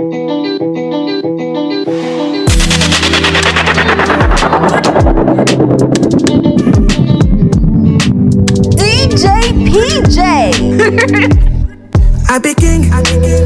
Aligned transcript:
DJ 0.00 0.08
PJ. 9.68 10.16
I 12.30 12.38
be 12.38 12.54
king, 12.54 12.90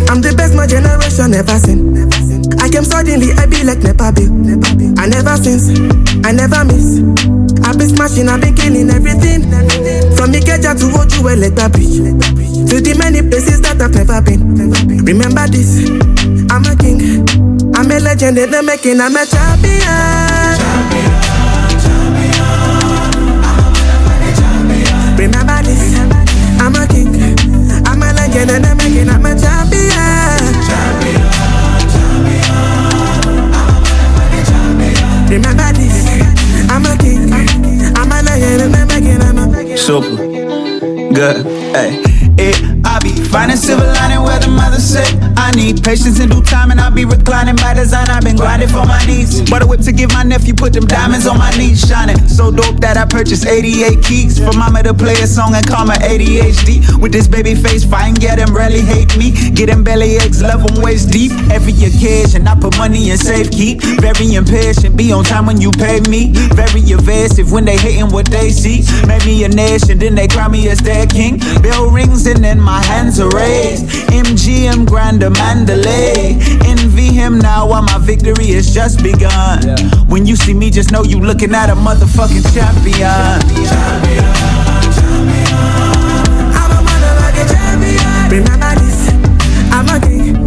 I'm 0.09 0.21
the 0.21 0.33
best 0.37 0.55
my 0.55 0.69
generation 0.69 1.35
ever 1.35 1.59
seen. 1.59 1.97
I 2.61 2.69
came 2.69 2.85
suddenly, 2.85 3.33
I 3.33 3.47
be 3.47 3.65
like 3.65 3.83
Nepa 3.83 4.13
Bill. 4.13 4.31
I 5.01 5.09
never 5.09 5.37
since, 5.37 5.71
I 6.25 6.31
never 6.31 6.65
miss. 6.65 7.01
I 7.65 7.73
be 7.77 7.87
smashing, 7.89 8.29
I 8.29 8.37
be 8.39 8.53
killing 8.53 8.91
everything. 8.91 9.43
From 10.17 10.33
Ikeja 10.33 10.77
to 10.79 10.87
Ojuele, 11.01 11.49
Bridge. 11.73 12.69
To 12.71 12.81
the 12.81 12.95
many 12.99 13.23
places 13.23 13.61
that 13.63 13.81
I've 13.81 13.95
never 13.95 14.21
been. 14.21 14.45
Remember 15.05 15.47
this, 15.49 15.89
I'm 16.51 16.65
a 16.65 16.77
king. 16.77 17.25
I'm 17.75 17.91
a 17.91 17.99
legend 17.99 18.39
in 18.39 18.51
the 18.51 18.63
making, 18.63 19.01
I'm 19.01 19.17
a 19.17 19.25
champion. 19.25 20.45
Remember 25.19 25.63
this, 25.65 25.99
I'm 26.61 26.75
a 26.77 26.87
king. 26.87 27.09
I'm 27.87 28.03
a 28.03 28.13
legend 28.13 28.51
and 28.51 28.67
I'm 28.67 28.77
making, 28.77 29.09
I'm 29.09 29.25
a 29.25 29.41
champion. 29.41 30.04
Super. 39.77 40.17
Good. 41.13 41.47
Hey. 41.75 42.14
Finding 43.35 43.57
silver 43.57 43.85
lining 43.85 44.23
where 44.23 44.39
the 44.39 44.47
mother 44.47 44.79
said 44.79 45.11
I 45.35 45.51
need 45.59 45.83
patience 45.83 46.21
and 46.21 46.31
due 46.31 46.41
time 46.41 46.71
and 46.71 46.79
I'll 46.79 46.95
be 46.95 47.05
reclining 47.05 47.57
by 47.57 47.75
design 47.75 48.07
I've 48.09 48.23
been 48.23 48.37
grinding 48.37 48.69
for 48.69 48.87
my 48.87 49.05
needs 49.07 49.43
Bought 49.51 49.63
a 49.63 49.67
whip 49.67 49.81
to 49.81 49.93
give 49.93 50.13
my 50.13 50.23
nephew 50.23 50.55
put 50.55 50.73
them 50.73 50.87
diamonds 50.87 51.27
on 51.27 51.39
my 51.39 51.51
knees 51.59 51.83
Shining. 51.83 52.17
So 52.29 52.53
dope 52.53 52.79
that 52.79 52.97
I 52.97 53.05
purchased 53.05 53.45
88 53.45 54.05
keys 54.05 54.39
For 54.39 54.57
mama 54.57 54.85
to 54.85 54.95
play 54.95 55.19
a 55.19 55.27
song 55.27 55.53
and 55.57 55.67
call 55.67 55.85
my 55.85 55.97
ADHD 55.97 57.03
With 57.03 57.11
this 57.11 57.27
baby 57.27 57.57
face 57.57 57.83
fine 57.85 58.15
get 58.15 58.39
them 58.39 58.55
rarely 58.55 58.81
hate 58.81 59.17
me. 59.19 59.33
Get 59.51 59.67
them 59.67 59.83
belly 59.83 60.17
aches 60.17 60.41
love 60.41 60.63
them 60.63 60.83
waist 60.83 61.11
deep. 61.11 61.33
Every 61.51 61.75
occasion 61.75 62.47
I 62.47 62.55
put 62.55 62.79
money 62.79 63.11
in 63.11 63.19
safe 63.19 63.51
keep. 63.51 63.83
Very 64.01 64.35
impatient 64.35 64.97
be 64.97 65.13
on 65.13 65.25
time 65.25 65.47
when 65.47 65.61
you 65.61 65.71
pay 65.73 66.01
me. 66.09 66.31
Very 66.55 66.81
evasive 66.81 67.51
when 67.51 67.65
they 67.65 67.77
hating 67.77 68.11
what 68.11 68.31
they 68.31 68.51
see. 68.51 68.85
Made 69.07 69.25
me 69.27 69.45
a 69.45 69.49
nation 69.49 69.99
then 69.99 70.15
they 70.15 70.29
crown 70.29 70.53
me 70.53 70.69
as 70.69 70.79
their 70.79 71.07
king. 71.07 71.39
Bell 71.63 71.91
rings 71.91 72.27
and 72.27 72.43
then 72.45 72.61
my 72.61 72.83
hands 72.85 73.21
are 73.25 73.37
raised. 73.37 73.87
MGM 74.13 74.87
Grander 74.87 75.31
Mandalay. 75.31 76.37
Envy 76.67 77.13
him 77.13 77.39
now 77.39 77.69
while 77.69 77.83
my 77.83 77.99
victory 77.99 78.47
has 78.53 78.73
just 78.73 79.03
begun. 79.03 79.63
When 80.09 80.27
you 80.27 80.37
see 80.37 80.55
me, 80.55 80.71
just 80.71 80.91
know 80.93 81.03
you 81.03 81.21
looking 81.21 81.55
at 81.55 81.71
a 81.71 81.75
motherfucking 81.75 82.45
champion. 82.55 83.41
I'm 86.55 86.71
a 86.71 86.81
motherfucking 86.89 87.49
champion. 87.53 88.31
Remember 88.31 88.75
this, 88.81 89.09
I'm 89.73 89.89
a 89.89 90.01
king. 90.01 90.44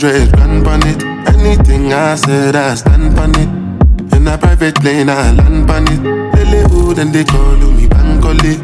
Hundred 0.00 0.32
grand 0.32 0.66
on 0.66 0.80
it. 0.86 1.02
Anything 1.28 1.92
I 1.92 2.14
said, 2.14 2.56
I 2.56 2.74
stand 2.74 3.18
on 3.18 3.36
it. 3.36 4.16
In 4.16 4.26
a 4.28 4.38
private 4.38 4.76
plane, 4.76 5.10
I 5.10 5.30
land 5.32 5.70
on 5.70 5.84
it. 5.92 6.70
Who 6.70 6.94
then 6.94 7.12
they 7.12 7.22
call 7.22 7.56
me 7.56 7.86
Bankole. 7.86 8.56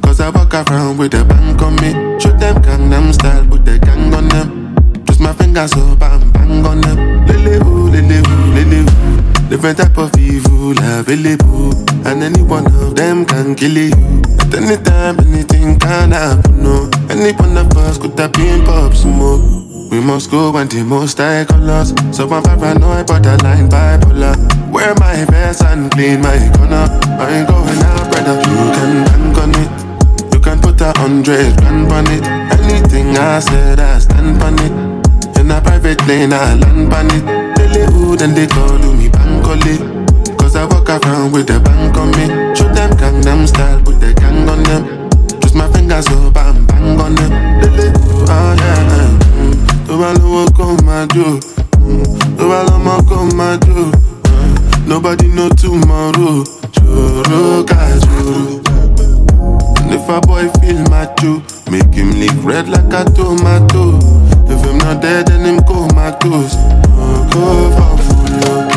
Cause 0.00 0.20
I 0.20 0.30
walk 0.30 0.54
around 0.54 0.98
with 0.98 1.14
a 1.14 1.24
bank 1.24 1.60
on 1.60 1.74
me. 1.82 1.90
Shoot 2.20 2.38
them 2.38 2.62
Gangnam 2.62 3.12
style, 3.12 3.44
put 3.48 3.64
the 3.64 3.80
gang 3.80 4.14
on 4.14 4.28
them. 4.28 4.76
Twist 5.06 5.18
my 5.18 5.32
fingers 5.32 5.72
up 5.72 6.02
and 6.02 6.32
bang 6.32 6.64
on 6.64 6.80
them. 6.80 7.26
Lily 7.26 7.58
who, 7.64 7.90
lily 7.90 8.22
lily. 8.54 8.86
Different 9.48 9.78
type 9.78 9.98
of 9.98 10.16
evil 10.16 10.70
available. 10.70 11.74
And 12.06 12.22
any 12.22 12.42
one 12.42 12.66
of 12.66 12.94
them 12.94 13.24
can 13.26 13.56
kill 13.56 13.76
you. 13.76 13.90
At 14.38 14.54
any 14.54 14.76
time, 14.84 15.18
anything 15.18 15.80
can 15.80 16.12
happen, 16.12 16.62
no. 16.62 16.88
Any 17.10 17.32
one 17.32 17.56
of 17.56 17.76
us 17.76 17.98
could 17.98 18.16
have 18.20 18.32
been 18.34 18.64
Pop 18.64 18.94
Smoke. 18.94 19.65
We 19.90 20.00
must 20.00 20.30
go 20.30 20.54
and 20.56 20.70
the 20.70 20.82
most 20.82 21.18
high 21.18 21.44
colors. 21.44 21.94
So 22.10 22.28
I'm 22.28 22.42
paranoid, 22.42 23.06
borderline 23.06 23.68
bipolar. 23.68 24.34
Wear 24.72 24.94
my 24.98 25.24
vest 25.30 25.62
and 25.62 25.90
clean 25.92 26.20
my 26.20 26.36
corner. 26.56 26.86
I 27.18 27.38
ain't 27.38 27.48
going 27.48 27.82
out, 27.86 28.10
brother. 28.10 28.36
You 28.36 28.64
can 28.74 28.92
bank 29.06 29.38
on 29.38 29.54
it. 29.54 30.34
You 30.34 30.40
can 30.40 30.60
put 30.60 30.80
a 30.80 30.92
hundred 30.98 31.56
grand 31.58 31.92
on 31.92 32.06
it. 32.08 32.26
Anything 32.58 33.16
I 33.16 33.38
said, 33.38 33.78
I 33.78 33.98
stand 33.98 34.42
on 34.42 34.58
it. 34.58 35.38
In 35.38 35.50
a 35.50 35.60
private 35.60 35.98
plane, 36.00 36.32
I 36.32 36.54
land 36.54 36.92
on 36.92 37.06
it. 37.14 37.90
Who 37.92 38.16
then 38.16 38.34
they 38.34 38.46
call 38.46 38.78
me 38.78 39.08
Bankole. 39.08 40.38
Cause 40.38 40.56
I 40.56 40.64
walk 40.66 40.88
around 40.88 41.32
with 41.32 41.46
the 41.46 41.60
bank 41.60 41.96
on 41.96 42.10
me. 42.10 42.26
Shoot 42.56 42.74
them 42.74 42.90
Gangnam 42.98 43.46
style, 43.46 43.80
put 43.82 44.00
the 44.00 44.12
gang 44.14 44.48
on 44.48 44.62
them. 44.64 45.10
Twist 45.40 45.54
my 45.54 45.70
fingers 45.72 46.06
up 46.08 46.36
and 46.36 46.66
bang 46.66 47.00
on 47.00 47.14
them. 47.14 47.30
Lily 47.60 47.92
oh 48.28 48.56
yeah. 48.58 48.95
Tó 49.96 50.02
bá 50.02 50.12
lówó 50.12 50.44
kó 50.56 50.76
máa 50.86 51.06
jó. 51.14 51.24
Tó 52.38 52.48
bá 52.48 52.62
lọ́mọ 52.68 53.00
kó 53.08 53.16
máa 53.36 53.56
jó. 53.66 53.90
Nobody 54.86 55.26
know 55.28 55.48
tomorrow. 55.48 56.44
Joro 56.84 57.64
ká 57.64 57.88
joro. 58.04 58.60
And 59.80 59.94
if 59.94 60.06
a 60.10 60.20
boy 60.20 60.50
feel 60.60 60.82
macho, 60.90 61.40
make 61.70 61.94
him 61.94 62.10
lick 62.20 62.34
red 62.44 62.68
like 62.68 62.92
a 62.92 63.04
tomato. 63.04 63.98
If 64.50 64.62
him 64.66 64.76
not 64.78 65.00
dead, 65.00 65.28
then 65.28 65.46
him 65.46 65.60
comatose. 65.64 66.56
Oh, 66.98 67.26
go 67.32 67.70
for 67.76 67.96
full 68.04 68.52
up. 68.52 68.75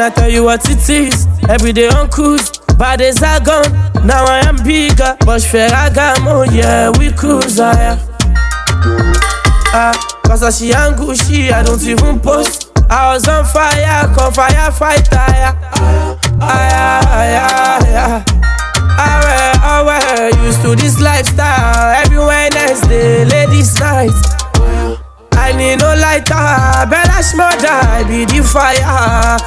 I 0.00 0.10
tell 0.10 0.30
you 0.30 0.44
what 0.44 0.68
it 0.70 0.88
is? 0.88 1.26
Every 1.48 1.72
day 1.72 1.88
on 1.88 2.08
cruise, 2.10 2.50
days 2.96 3.22
are 3.22 3.40
gone. 3.40 3.72
Now 4.06 4.24
I 4.24 4.40
am 4.46 4.56
bigger, 4.62 5.16
but 5.26 5.40
Ferragamo, 5.40 6.46
yeah, 6.54 6.90
we 6.98 7.10
cruise 7.12 7.58
ah, 7.58 7.72
higher. 7.72 7.98
Ah, 9.74 10.20
cause 10.24 10.42
I 10.42 10.50
see 10.50 10.72
and 10.72 10.94
Gucci, 10.96 11.50
I 11.50 11.62
don't 11.62 11.82
even 11.82 12.20
post. 12.20 12.70
I 12.90 13.14
was 13.14 13.26
on 13.28 13.44
fire. 13.44 13.84
Ah, 13.84 14.08
yeah, 14.48 15.54
ah, 15.74 16.18
ah, 16.40 17.24
yeah, 17.24 17.90
yeah. 17.90 18.24
I 19.00 19.20
wear, 19.24 19.52
I 19.62 19.82
wear, 19.82 20.46
used 20.46 20.62
to 20.62 20.76
this 20.76 21.00
lifestyle. 21.00 22.04
Every 22.04 22.18
Wednesday, 22.18 23.24
ladies' 23.24 23.78
night. 23.80 24.37
I 25.48 25.52
need 25.56 25.80
no 25.80 25.94
lighter, 25.96 26.84
Bella 26.92 27.24
I 27.24 28.04
be 28.06 28.26
the 28.26 28.44
fire. 28.44 28.76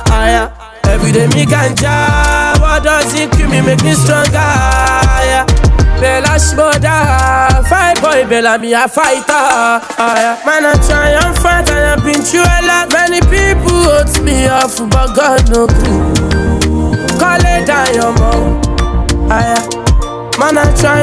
Yeah. 0.09 0.49
Every 0.85 1.11
day 1.11 1.27
me 1.27 1.45
ganja, 1.45 2.59
what 2.59 2.81
does 2.81 3.13
it 3.13 3.29
kill 3.33 3.47
me, 3.47 3.61
make 3.61 3.83
me 3.83 3.93
stronger. 3.93 4.33
Yeah. 4.33 5.45
Bella 6.01 6.41
Shmurda, 6.41 7.61
fight 7.69 8.01
boy, 8.01 8.27
Bella 8.27 8.57
me 8.57 8.73
a 8.73 8.87
fighter. 8.87 9.29
Yeah. 9.29 10.41
Man, 10.43 10.65
I 10.65 10.73
try 10.89 11.13
and 11.69 11.85
I've 11.85 12.03
been 12.03 12.23
through 12.23 12.49
a 12.49 12.65
lot. 12.65 12.91
Many 12.91 13.21
people 13.29 13.85
hurt 13.85 14.23
me 14.23 14.47
off, 14.47 14.77
but 14.89 15.13
God 15.15 15.51
no 15.51 15.67
clue. 15.67 17.19
Call 17.19 17.45
it 17.45 17.67
down 17.67 17.93
your 17.93 18.11
mouth. 18.17 19.80
Man, 20.39 20.57
I 20.57 20.65
try 20.75 21.01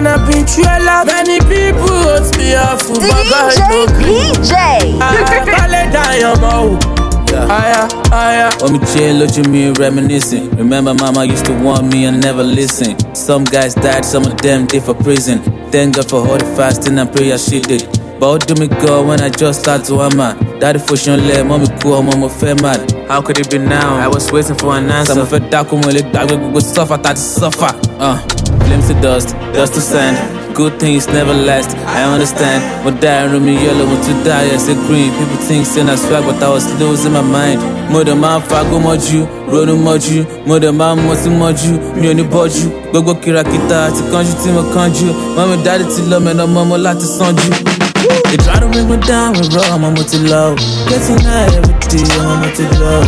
and 0.00 0.08
I've 0.08 0.26
been 0.26 0.46
through 0.46 0.64
a 0.64 0.80
lot. 0.84 1.06
Many 1.06 1.38
people 1.40 1.92
hurt 2.08 2.36
me 2.38 2.54
off, 2.54 2.86
but 2.88 3.00
God 3.00 3.52
no 3.58 3.86
DJ 3.86 3.86
clue. 3.98 4.32
PJ. 4.32 4.98
Ah, 5.00 5.44
call 5.44 5.74
it 5.74 5.92
down 5.92 6.14
your 6.20 6.36
mouth. 6.40 6.82
higher, 7.30 7.88
higher, 8.08 8.48
higher. 8.48 8.50
When 8.62 8.72
me 8.74 8.78
chill, 8.94 9.16
look 9.16 9.36
at 9.36 9.48
me 9.48 9.70
reminiscing. 9.70 10.50
Remember, 10.56 10.94
mama 10.94 11.24
used 11.24 11.44
to 11.46 11.52
want 11.62 11.92
me 11.92 12.06
and 12.06 12.20
never 12.20 12.42
listen. 12.42 12.96
Some 13.14 13.44
guys 13.44 13.74
died, 13.74 14.04
some 14.04 14.24
of 14.24 14.36
them 14.40 14.66
did 14.66 14.84
for 14.84 14.94
prison. 14.94 15.40
Thank 15.70 15.96
God 15.96 16.08
for 16.08 16.26
all 16.26 16.38
the 16.38 16.46
fasting 16.56 16.98
and 16.98 17.12
prayer 17.12 17.38
she 17.38 17.60
did. 17.60 17.86
But 18.18 18.28
what 18.28 18.46
do 18.46 18.54
me 18.54 18.68
go 18.68 19.06
when 19.06 19.20
I 19.20 19.28
just 19.30 19.60
start 19.60 19.84
to 19.86 19.98
hammer? 19.98 20.49
Daddy 20.60 20.78
for 20.78 20.94
sure 20.96 21.16
let 21.16 21.46
mommy 21.46 21.66
cool, 21.80 22.02
mama 22.02 22.28
fair 22.28 22.54
mad. 22.56 22.92
How 23.08 23.22
could 23.22 23.38
it 23.38 23.50
be 23.50 23.56
now? 23.58 23.96
I 23.96 24.08
was 24.08 24.30
waiting 24.30 24.54
for 24.56 24.76
an 24.76 24.90
answer. 24.90 25.14
Some 25.14 25.26
fed 25.26 25.50
dark 25.50 25.72
when 25.72 25.80
we 25.86 26.02
go 26.02 26.58
suffer, 26.58 26.98
that 26.98 27.16
suffer. 27.16 27.72
Uh, 27.98 28.18
flames 28.66 28.88
to 28.88 28.94
dust, 29.00 29.28
dust 29.54 29.72
to 29.74 29.80
sand. 29.80 30.16
Good 30.54 30.78
things 30.78 31.06
never 31.08 31.32
last, 31.32 31.74
I 31.86 32.02
understand. 32.12 32.60
But 32.84 33.00
die 33.00 33.24
room 33.32 33.46
me 33.46 33.54
yellow, 33.54 33.86
want 33.86 34.04
to 34.04 34.12
die, 34.24 34.52
I 34.52 34.56
say 34.58 34.74
green. 34.74 35.10
People 35.12 35.36
think 35.48 35.64
saying 35.64 35.88
I 35.88 35.94
swag, 35.94 36.24
but 36.24 36.42
I 36.42 36.50
was 36.50 36.66
losing 36.78 37.12
my 37.14 37.22
mind. 37.22 37.60
Mother 37.90 38.14
man, 38.14 38.42
fago 38.42 38.78
moju, 38.80 39.26
rono 39.50 39.76
moju. 39.76 40.46
Mother 40.46 40.72
man, 40.74 40.98
mosi 40.98 41.30
moju, 41.30 41.72
mi 41.96 42.08
ò 42.08 42.12
ní 42.14 42.22
bọ́jú. 42.28 42.68
Gbogbo 42.92 43.14
kìràkìtà 43.14 43.76
àti 43.88 44.02
kanjú 44.12 44.32
tí 44.42 44.50
mo 44.52 44.62
kanjú. 44.74 45.06
Mọ́mi 45.36 45.56
dáàdì 45.64 45.84
ti 45.94 46.02
lọ 46.10 46.18
mẹ́nà 46.20 46.44
mọ́mọ́ 46.54 46.78
láti 46.84 47.06
sanjú. 47.06 47.52
They 48.00 48.36
try 48.36 48.58
to 48.60 48.68
bring 48.68 48.88
me 48.88 48.96
down 49.06 49.32
with 49.32 49.52
raw, 49.54 49.76
I'm 49.76 49.94
to 49.94 50.18
low. 50.30 50.56
Getting 50.88 51.20
high 51.20 51.52
every 51.52 51.74
day, 51.92 52.08
I'm 52.16 52.42
to 52.56 52.64
low. 52.80 53.02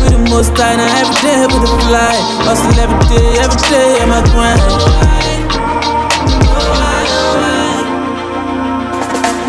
We 0.00 0.08
the 0.10 0.18
most 0.28 0.52
high 0.56 0.76
now 0.76 1.00
every 1.00 1.16
day 1.22 1.46
with 1.46 1.62
the 1.62 1.78
fly. 1.88 2.14
Hustle 2.44 2.78
every 2.78 2.98
day, 3.08 3.38
every 3.40 3.60
day, 3.70 3.98
I'm 4.02 4.12
a 4.12 4.20
grind. 4.30 5.13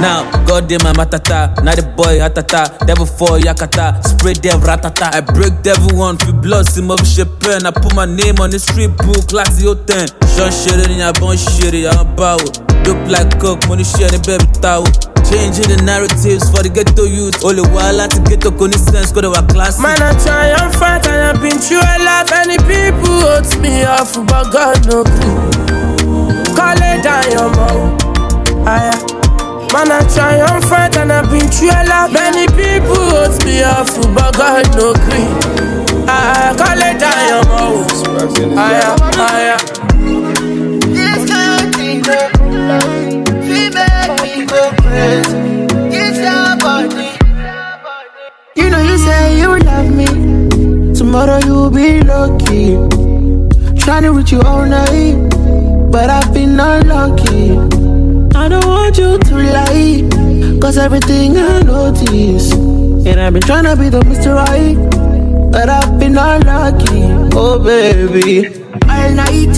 Now, 0.05 0.21
God 0.45 0.69
damn 0.69 0.85
my 0.85 0.93
matata, 0.93 1.49
now 1.65 1.73
the 1.73 1.81
boy 1.97 2.21
atata, 2.21 2.77
devil 2.85 3.09
for 3.09 3.41
yakata, 3.41 3.97
spray 4.05 4.37
dev 4.37 4.61
ratata. 4.61 5.09
I 5.09 5.25
break 5.25 5.65
devil 5.65 5.97
one, 5.97 6.21
feel 6.21 6.37
blood, 6.37 6.69
see 6.69 6.85
my 6.85 6.93
pen. 7.41 7.65
I 7.65 7.73
put 7.73 7.97
my 7.97 8.05
name 8.05 8.37
on 8.37 8.53
the 8.53 8.61
street 8.61 8.93
book, 9.01 9.33
like 9.33 9.49
the 9.57 9.73
10. 9.73 10.05
Sean 10.37 10.53
shit 10.53 10.77
in 10.93 11.01
your 11.01 11.09
bone 11.17 11.41
shit, 11.41 11.73
I'm 11.89 12.05
about. 12.13 12.45
Look 12.85 13.01
like 13.09 13.33
coke, 13.41 13.65
money 13.65 13.81
shit, 13.81 14.13
baby 14.29 14.45
towel. 14.61 14.85
Changing 15.25 15.73
the 15.73 15.81
narratives 15.81 16.53
for 16.53 16.61
the 16.61 16.69
ghetto 16.69 17.09
youth. 17.09 17.41
Only 17.41 17.65
while 17.73 17.97
I 17.97 18.05
to 18.05 18.21
get 18.29 18.45
to 18.45 18.53
sense, 18.77 19.09
go 19.09 19.25
to 19.25 19.33
our 19.33 19.41
class. 19.49 19.81
Man, 19.81 19.97
I 19.97 20.13
try 20.21 20.53
and 20.53 20.69
fight, 20.77 21.01
and 21.09 21.33
I've 21.33 21.41
been 21.41 21.57
through 21.57 21.81
a 21.81 21.97
lot. 22.05 22.29
Many 22.29 22.61
people 22.61 23.25
hurt 23.25 23.49
me 23.57 23.81
off, 23.89 24.13
but 24.29 24.53
God 24.53 24.85
no 24.85 25.01
clue. 25.01 26.53
Call 26.53 26.77
it 26.77 27.01
down 27.01 27.25
your 27.33 27.49
mouth. 27.57 29.24
Man, 29.75 29.91
I 29.91 29.99
try 30.07 30.39
and 30.95 31.11
I've 31.11 31.29
been 31.29 31.51
through 31.51 31.67
a 31.67 31.83
lot. 31.89 32.09
Many 32.09 32.47
people 32.47 32.95
hurt 33.11 33.43
me 33.43 33.61
off, 33.61 33.91
but 34.15 34.37
God 34.37 34.65
no 34.73 34.93
clue. 34.93 35.27
I 36.07 36.55
call 36.55 36.79
it 36.79 36.95
down 36.97 37.19
your 37.27 37.43
mouth. 37.51 37.91
Aya, 38.55 38.95
aya. 39.19 39.57
This 40.95 41.29
kind 41.29 41.59
of 41.59 41.77
make 41.77 42.07
crazy. 44.81 45.35
Body. 46.63 47.09
You 48.55 48.69
know 48.69 48.79
you 48.79 48.97
say 48.97 49.37
you 49.37 49.59
love 49.59 49.91
me. 49.93 50.93
Tomorrow 50.93 51.39
you'll 51.39 51.69
be 51.69 51.99
lucky. 51.99 52.77
Trying 53.83 54.03
to 54.03 54.13
reach 54.13 54.31
you 54.31 54.41
all 54.41 54.65
night, 54.65 55.17
but 55.91 56.09
I've 56.09 56.33
been 56.33 56.57
unlucky. 56.57 57.64
I 58.35 58.49
don't 58.49 58.65
want 58.65 58.97
you 58.97 59.17
to 59.17 59.35
lie, 59.35 60.59
cause 60.59 60.77
everything 60.77 61.37
I 61.37 61.61
notice. 61.61 62.51
And 62.53 63.19
I've 63.19 63.33
been 63.33 63.41
trying 63.41 63.63
to 63.63 63.75
be 63.75 63.89
the 63.89 64.01
Mr. 64.01 64.35
Right, 64.35 64.75
but 65.51 65.69
I've 65.69 65.97
been 65.97 66.17
unlucky. 66.17 67.03
Oh, 67.33 67.57
baby. 67.59 68.47
All 68.89 69.11
night, 69.11 69.55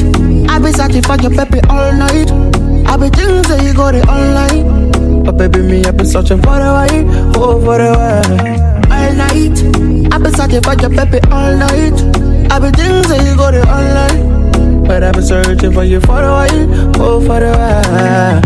I've 0.50 0.62
been 0.62 1.03
for 1.03 1.18
your 1.21 1.31
baby 1.31 1.59
all 1.69 1.91
night. 1.94 2.31
I've 2.88 3.00
been 3.00 3.12
thinking 3.12 3.41
that 3.50 3.63
you 3.63 3.74
got 3.74 3.95
it 3.95 4.07
online. 4.07 5.24
But 5.24 5.38
baby, 5.38 5.62
me, 5.62 5.83
I've 5.83 5.97
been 5.97 6.06
searching 6.06 6.38
for 6.38 6.57
the 6.57 6.71
white, 6.71 7.06
oh, 7.35 7.59
for 7.59 7.77
the 7.77 7.91
white. 7.97 8.68
All 8.91 9.13
night, 9.13 10.13
I've 10.13 10.24
been 10.24 10.33
for 10.63 10.75
your 10.79 10.89
baby 10.89 11.19
all 11.31 11.56
night. 11.57 11.97
I've 12.51 12.62
been 12.62 12.74
thinking 12.74 13.09
that 13.09 13.25
you 13.25 13.35
got 13.35 13.53
it 13.53 13.68
online. 13.68 14.83
But 14.88 15.03
I've 15.03 15.13
been 15.15 15.24
searching 15.24 15.74
for 15.74 15.83
you 15.83 16.00
for 16.00 16.24
a 16.24 16.31
while, 16.31 17.01
oh, 17.01 17.19
for 17.19 17.44
a 17.44 17.51
while. 17.51 18.37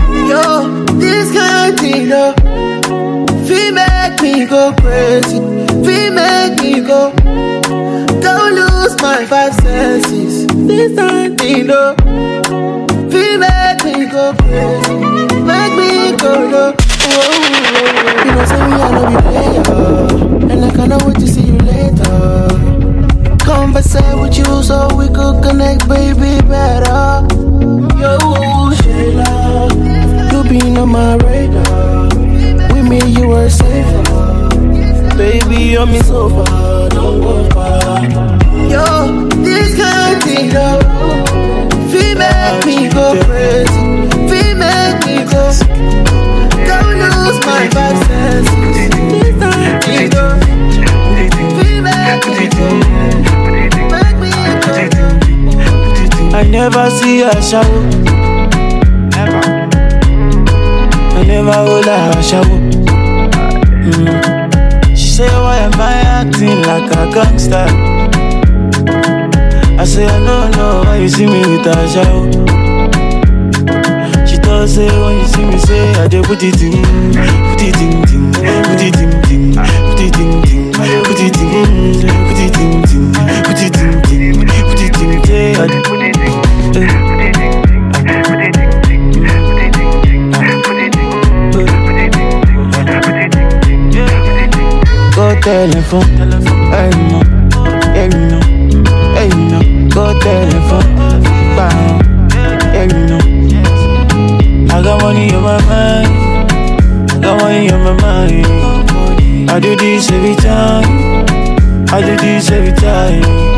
Crazy. 4.77 5.39
We 5.39 6.09
make 6.09 6.61
me 6.61 6.81
go. 6.81 7.11
Don't 8.21 8.55
lose 8.55 9.01
my 9.01 9.25
five 9.25 9.53
senses. 9.55 10.47
This 10.47 10.91
of 10.97 11.37
thing, 11.37 11.67
though, 11.67 11.95
we 13.11 13.37
make 13.37 13.83
me 13.83 14.05
go 14.05 14.33
crazy. 14.39 14.95
Make 15.43 15.73
me 15.79 16.15
go 16.17 16.33
low. 16.53 16.71
Whoa, 17.03 17.17
oh, 17.17 17.51
oh. 17.51 18.25
you 18.25 18.31
know, 18.35 18.45
say 18.45 18.61
me, 18.69 18.77
oh. 18.77 18.83
I 18.83 18.91
know 18.91 19.05
be 19.09 19.17
player. 19.27 20.51
And 20.51 20.65
I 20.65 20.71
cannot 20.75 21.03
wait 21.03 21.15
to 21.15 21.27
see 21.27 21.41
you 21.41 21.57
later 21.57 22.51
conversate 23.51 24.17
with 24.19 24.37
you 24.37 24.63
so 24.63 24.87
we 24.95 25.07
could 25.07 25.41
connect, 25.43 25.87
baby, 25.87 26.41
better. 26.47 27.25
Yo, 27.99 28.17
Shayla, 28.79 29.31
you 30.31 30.49
been 30.49 30.77
on 30.77 30.89
my 30.89 31.15
radar. 31.17 32.07
With 32.73 32.87
me, 32.89 32.99
you 33.11 33.27
were 33.27 33.49
safer. 33.49 34.10
Baby, 35.21 35.61
you're 35.73 35.85
me 35.85 35.99
so 36.01 36.29
far, 36.29 36.89
don't 36.89 37.21
go 37.21 37.47
far. 37.51 38.01
Yo, 38.73 39.29
this 39.45 39.75
thing, 40.25 40.49
though, 40.49 40.79
we 41.93 42.15
make 42.15 42.65
me 42.65 42.89
go 42.89 43.13
crazy. 43.25 43.85
We 44.31 44.41
make 44.55 45.05
me 45.05 45.23
go. 45.29 45.53
Don't 46.65 46.97
lose 46.97 47.37
my 47.45 47.69
five 47.69 47.97
senses. 48.07 48.89
We 49.05 49.21
make 49.37 49.85
me 49.87 50.09
go. 50.09 50.25
I 56.33 56.47
never 56.49 56.89
see 56.89 57.19
her 57.19 57.41
shower. 57.43 57.81
Never. 59.11 59.41
I 61.15 61.23
never 61.27 61.53
hold 61.53 61.85
her 61.85 62.23
shower. 62.23 62.60
Am 65.61 65.79
I 65.79 65.93
acting 66.19 66.61
like 66.63 66.89
a 66.91 67.05
gangster? 67.13 67.67
I 69.77 69.85
say, 69.85 70.05
I 70.05 70.19
don't 70.25 70.51
know 70.57 70.81
why 70.85 70.97
you 70.97 71.09
see 71.09 71.25
me 71.25 71.39
with 71.39 71.67
a 71.67 71.75
shower. 71.93 72.31
She 74.27 74.37
thought, 74.37 74.67
say, 74.67 74.89
when 74.89 75.19
you 75.19 75.27
see 75.27 75.45
me, 75.45 75.57
say, 75.59 75.93
I 76.01 76.07
just 76.07 76.27
put 76.27 76.41
it 76.41 76.61
in, 76.61 76.81
put 77.49 77.61
it 77.61 77.77
in, 77.77 77.93
in 78.09 78.31
put 78.67 78.81
it 78.81 78.97
in, 78.97 79.11
in 79.29 79.53
put 79.53 80.01
it 80.01 80.17
in, 80.17 80.31
in 80.31 80.65
put 80.65 81.19
it 81.19 81.21
in, 81.21 81.21
put 81.21 81.21
it 81.21 81.37
in, 81.41 82.01
in 82.01 83.01
put 83.45 83.61
it 83.61 83.77
in, 83.77 84.01
in 84.11 84.35
put 84.65 84.81
it 84.81 84.97
in, 85.01 85.23
say, 85.25 85.55
I 85.55 85.67
just 85.67 85.85
put 85.85 86.01
it 86.01 86.17
in. 86.17 87.11
Go 87.11 87.20
telephone, 95.41 96.03
hey 96.71 96.89
no, 97.09 97.19
hey 97.93 98.07
no, 98.09 98.39
hey 99.15 99.29
no. 99.49 99.89
Go 99.89 100.17
telephone, 100.19 100.95
bang, 101.57 102.29
hey 102.71 102.87
no. 102.87 103.17
I 104.73 104.81
got 104.83 105.01
money 105.01 105.33
on 105.33 105.43
my 105.43 105.57
mind, 105.65 106.51
I 107.11 107.19
got 107.21 107.41
money 107.41 107.71
on 107.71 107.83
my 107.83 108.01
mind. 108.01 109.49
I 109.49 109.59
do 109.59 109.75
this 109.75 110.11
every 110.11 110.35
time, 110.35 111.25
I 111.89 112.01
do 112.01 112.15
this 112.17 112.51
every 112.51 112.73
time. 112.73 113.50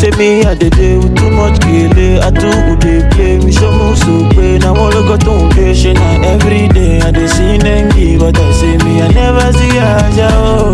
Say 0.00 0.10
me 0.18 0.44
I 0.44 0.54
did 0.54 0.74
it 0.78 0.98
with 1.02 1.16
too 1.16 1.30
much 1.30 1.58
kele 1.60 2.20
I 2.20 2.30
do 2.30 2.46
who 2.66 2.76
they 2.76 3.00
play. 3.10 3.38
Me 3.38 3.50
show 3.52 3.70
me 3.72 3.94
so 3.96 4.28
pain 4.34 4.62
I 4.62 4.70
wanna 4.70 5.02
go 5.08 5.16
to 5.16 5.48
patient 5.54 5.98
every 6.24 6.68
day 6.68 7.00
I 7.00 7.10
dey 7.10 7.26
see 7.26 7.58
Nengi 7.58 8.18
but 8.18 8.38
I 8.38 8.52
say 8.52 8.76
me 8.84 9.02
I 9.02 9.08
never 9.08 9.52
see 9.52 9.78
Aja 9.78 10.28
oh 10.32 10.72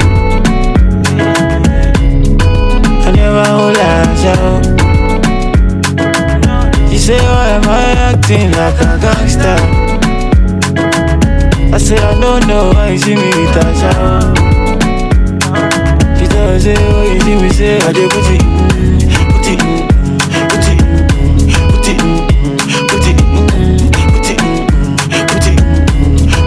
I 3.06 3.11
never 3.14 3.44
hold 3.56 3.76
Aja 3.76 4.35
oh 4.49 4.61
She 6.90 6.99
say 6.99 7.18
why 7.21 7.49
am 7.56 7.64
I 7.64 7.71
acting 8.11 8.50
like 8.52 8.80
a 8.80 8.99
gangster? 9.00 9.59
I 11.75 11.78
say 11.78 11.97
I 11.97 12.21
don't 12.21 12.47
know 12.47 12.73
why 12.75 12.90
you 12.90 12.99
see 12.99 13.14
me 13.16 13.28
with 13.28 13.56
Aja 13.56 13.92
oh 13.97 14.51
I 16.52 16.59
say, 16.59 16.75
oh, 16.76 17.02
you 17.11 17.18
see, 17.23 17.37
we 17.40 17.49
say, 17.49 17.78
I 17.78 17.92
did 17.92 18.11
put 18.11 18.28
it, 18.28 18.42
put 19.32 19.49
it, 19.49 19.56
put 19.56 19.56
it, 19.56 20.37
put 20.52 20.68
it, 20.68 20.85
put 22.28 23.09
it, 23.09 23.09
put 23.09 23.09
it, 23.09 23.16
put 23.73 25.47
it, 25.49 25.56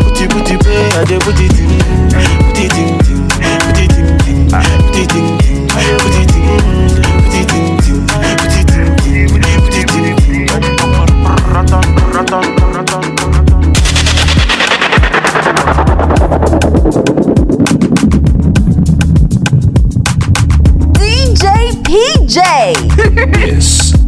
put 0.04 0.22
it, 0.22 0.30
put 0.30 0.52
it, 0.52 0.60
play, 0.62 0.86
I 0.94 1.06
did 1.06 1.22
put 1.22 1.40
it 1.42 1.58
in, 1.58 1.74
put 2.14 2.62
it 2.62 2.78
in, 2.78 3.00
put 3.02 3.82
it 3.82 3.98
in, 3.98 4.06
put 4.06 4.22
it 4.22 4.30
in, 4.30 4.46
put 4.48 4.94
it 4.94 5.16
in, 5.16 5.26
put 5.74 6.16
it 6.20 6.25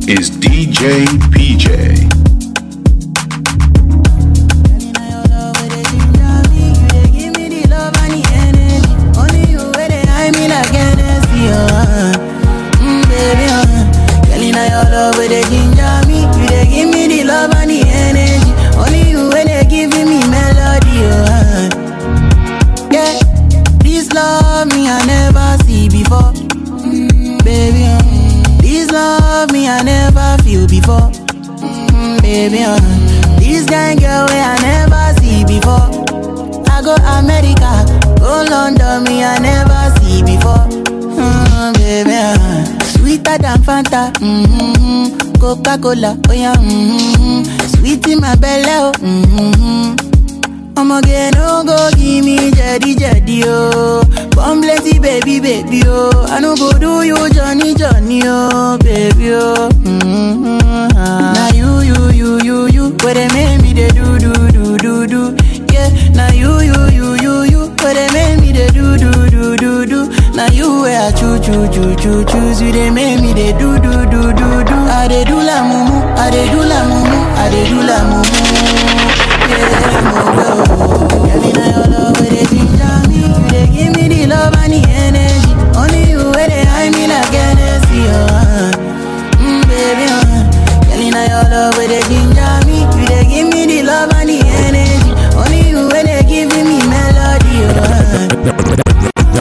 is 0.08 0.32
DJ 0.32 1.06
PJ. 1.32 1.37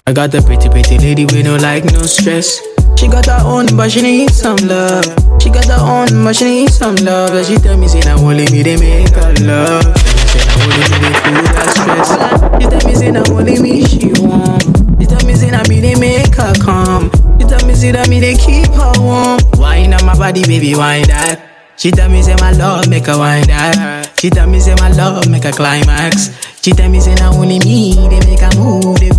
I 0.08 0.12
got 0.12 0.30
the 0.30 0.40
pretty, 0.42 0.68
pretty 0.68 0.98
lady 0.98 1.24
with 1.24 1.44
no 1.44 1.56
like, 1.56 1.84
no 1.84 2.02
stress. 2.02 2.62
She 2.96 3.08
got 3.08 3.26
her 3.26 3.42
own, 3.44 3.66
but 3.76 3.90
she 3.90 4.02
need 4.02 4.30
some 4.30 4.56
love. 4.62 5.04
She 5.42 5.50
got 5.50 5.66
her 5.66 5.82
own, 5.82 6.22
but 6.24 6.36
she 6.36 6.44
need 6.44 6.70
some 6.70 6.94
love. 7.02 7.34
She 7.44 7.56
tell 7.56 7.76
me, 7.76 7.88
say, 7.88 8.00
now 8.00 8.18
only 8.22 8.46
me, 8.52 8.62
they 8.62 8.76
make 8.78 9.10
her 9.18 9.34
love. 9.42 9.82
Say, 10.30 10.46
now 10.46 10.62
only 10.62 10.78
me, 10.78 10.96
they 11.02 11.12
cool 11.26 11.42
that 11.50 11.68
stress. 11.74 12.62
She 12.62 12.68
tell 12.70 12.82
me, 12.88 12.94
say, 12.94 13.10
now 13.10 13.24
only 13.34 13.60
me, 13.60 13.84
she 13.84 14.12
want. 14.22 14.62
She 15.00 15.06
tell 15.10 15.26
me, 15.26 15.34
say, 15.34 15.50
now 15.50 15.62
me, 15.68 15.80
they 15.80 15.98
make 15.98 16.34
her 16.36 16.54
calm. 16.62 17.10
She 17.40 17.46
tell 17.46 17.66
me, 17.66 17.74
say, 17.74 17.90
that 17.90 18.08
me, 18.08 18.20
they 18.20 18.36
keep 18.36 18.70
her 18.78 18.92
warm. 19.02 19.40
Wine 19.58 19.92
on 19.92 20.06
my 20.06 20.14
body, 20.14 20.46
baby, 20.46 20.76
wine 20.76 21.02
that. 21.08 21.42
She 21.76 21.90
tell 21.90 22.08
me, 22.08 22.22
say, 22.22 22.36
my 22.40 22.52
love, 22.52 22.88
make 22.88 23.06
her 23.06 23.18
wine 23.18 23.46
that. 23.48 24.08
She 24.18 24.30
tell 24.30 24.46
me, 24.48 24.60
say, 24.60 24.74
my 24.76 24.90
love, 24.92 25.28
make 25.28 25.42
her 25.42 25.52
climax. 25.52 26.30
She 26.62 26.72
tell 26.72 26.88
me, 26.88 27.00
say, 27.00 27.14
now 27.16 27.34
only 27.34 27.58
me, 27.58 27.94
they 28.08 28.20
make 28.26 28.40
her 28.40 28.50
move, 28.58 28.98
they 28.98 29.10
they 29.10 29.16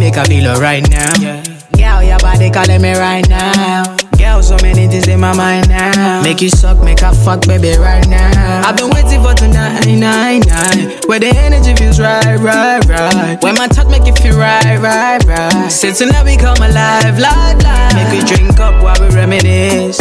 make 0.00 0.14
her 0.16 0.24
feel 0.24 0.58
right 0.58 0.82
now. 0.90 1.12
Yeah. 1.20 1.44
Girl, 1.76 2.02
your 2.02 2.18
body 2.18 2.50
calling 2.50 2.80
me 2.80 2.92
right 2.96 3.28
now. 3.28 3.96
Girl, 4.16 4.42
so 4.42 4.56
many 4.62 4.88
things 4.88 5.06
in 5.08 5.20
my 5.20 5.36
mind 5.36 5.68
now. 5.68 6.22
Make 6.22 6.40
you 6.40 6.48
suck, 6.48 6.82
make 6.82 7.00
her 7.00 7.12
fuck, 7.12 7.46
baby, 7.46 7.76
right 7.78 8.06
now. 8.08 8.62
I've 8.66 8.76
been 8.76 8.90
waiting 8.90 9.22
for 9.22 9.34
tonight, 9.34 9.84
night, 9.86 10.46
night. 10.46 11.04
Where 11.06 11.20
the 11.20 11.28
energy 11.36 11.74
feels 11.76 12.00
right, 12.00 12.36
right, 12.38 12.84
right. 12.86 13.42
When 13.42 13.54
my 13.56 13.68
touch 13.68 13.88
make 13.88 14.06
you 14.06 14.14
feel 14.14 14.38
right, 14.38 14.78
right, 14.80 15.22
right. 15.24 15.68
Say 15.70 15.92
tonight 15.92 16.24
we 16.24 16.36
come 16.36 16.56
alive, 16.58 17.18
live, 17.18 17.62
live. 17.62 17.94
Make 17.94 18.10
we 18.12 18.34
drink 18.34 18.58
up 18.58 18.82
while 18.82 18.96
we 19.00 19.14
reminisce. 19.14 19.98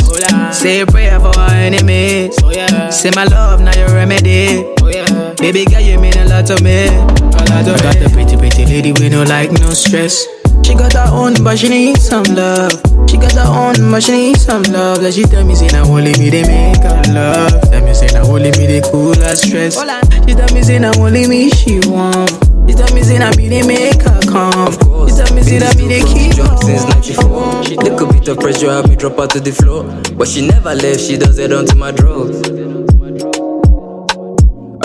Say 0.58 0.79
a 0.82 0.86
prayer 0.86 1.20
for 1.20 1.38
our 1.38 1.51
enemies. 1.51 2.36
Oh, 2.44 2.89
Say 2.89 3.12
my 3.15 3.25
love, 3.25 3.62
now 3.62 3.75
your 3.77 3.89
remedy. 3.89 4.63
Oh, 4.82 5.34
baby 5.36 5.65
girl, 5.65 5.82
you 5.82 6.00
mean 6.00 6.18
a 6.18 6.25
lot 6.25 6.46
to 6.48 6.62
me. 6.63 7.28
A 7.50 7.65
lot 7.65 7.65
to 7.65 7.74
I 7.74 7.82
got 7.82 7.98
the 7.98 8.10
pretty, 8.13 8.38
pretty 8.38 8.65
lady 8.65 8.91
with 8.91 9.12
no 9.12 9.24
like, 9.24 9.51
no 9.51 9.72
stress. 9.72 10.27
She 10.62 10.75
got 10.75 10.94
her 10.94 11.10
own, 11.10 11.34
but 11.44 11.58
she 11.58 11.70
need 11.70 11.98
some 11.98 12.24
love. 12.36 12.72
She 13.10 13.18
got 13.18 13.34
her 13.34 13.50
own, 13.50 13.89
but 13.89 14.03
she 14.03 14.12
need 14.12 14.38
some 14.38 14.62
love. 14.70 15.01
That 15.01 15.13
she 15.15 15.24
tell 15.24 15.44
me, 15.44 15.56
say, 15.56 15.68
now 15.68 15.89
only 15.89 16.13
me, 16.20 16.29
they 16.29 16.46
make 16.46 16.84
her 16.86 17.01
love. 17.10 17.50
Tell 17.72 17.82
me, 17.82 17.94
say, 17.96 18.08
now 18.13 18.29
only 18.29 18.51
me, 18.51 18.68
they 18.68 18.82
cool 18.82 19.15
her 19.15 19.36
stress. 19.36 19.82
She 20.27 20.36
tell 20.36 20.53
me, 20.53 20.62
say, 20.62 20.77
now 20.77 20.94
only 21.01 21.27
me, 21.27 21.50
she 21.50 21.79
want. 21.89 22.38
She 22.70 22.75
tell 22.75 22.94
me, 22.94 23.01
say, 23.01 23.18
now 23.18 23.34
me, 23.34 23.50
they 23.50 23.65
make 23.65 24.01
her 24.03 24.22
calm. 24.29 24.70
She 25.10 25.18
tell 25.18 25.34
me, 25.34 25.41
say, 25.41 25.58
that 25.58 25.74
me, 25.75 25.88
they 25.89 26.06
keep 26.06 26.38
her 26.38 26.46
jump 26.46 26.62
since 26.62 26.86
94. 26.86 27.63
She 27.65 27.75
took 27.75 28.01
a 28.01 28.06
bit 28.13 28.27
of 28.27 28.38
pressure, 28.38 28.70
had 28.70 28.88
me 28.88 28.96
drop 28.96 29.18
her 29.18 29.25
to 29.25 29.39
the 29.39 29.51
floor. 29.51 29.89
But 30.13 30.27
she 30.27 30.46
never 30.46 30.75
left, 30.75 31.01
she 31.01 31.18
does 31.18 31.39
it 31.39 31.51
onto 31.51 31.75
my 31.75 31.89
drugs. 31.89 32.38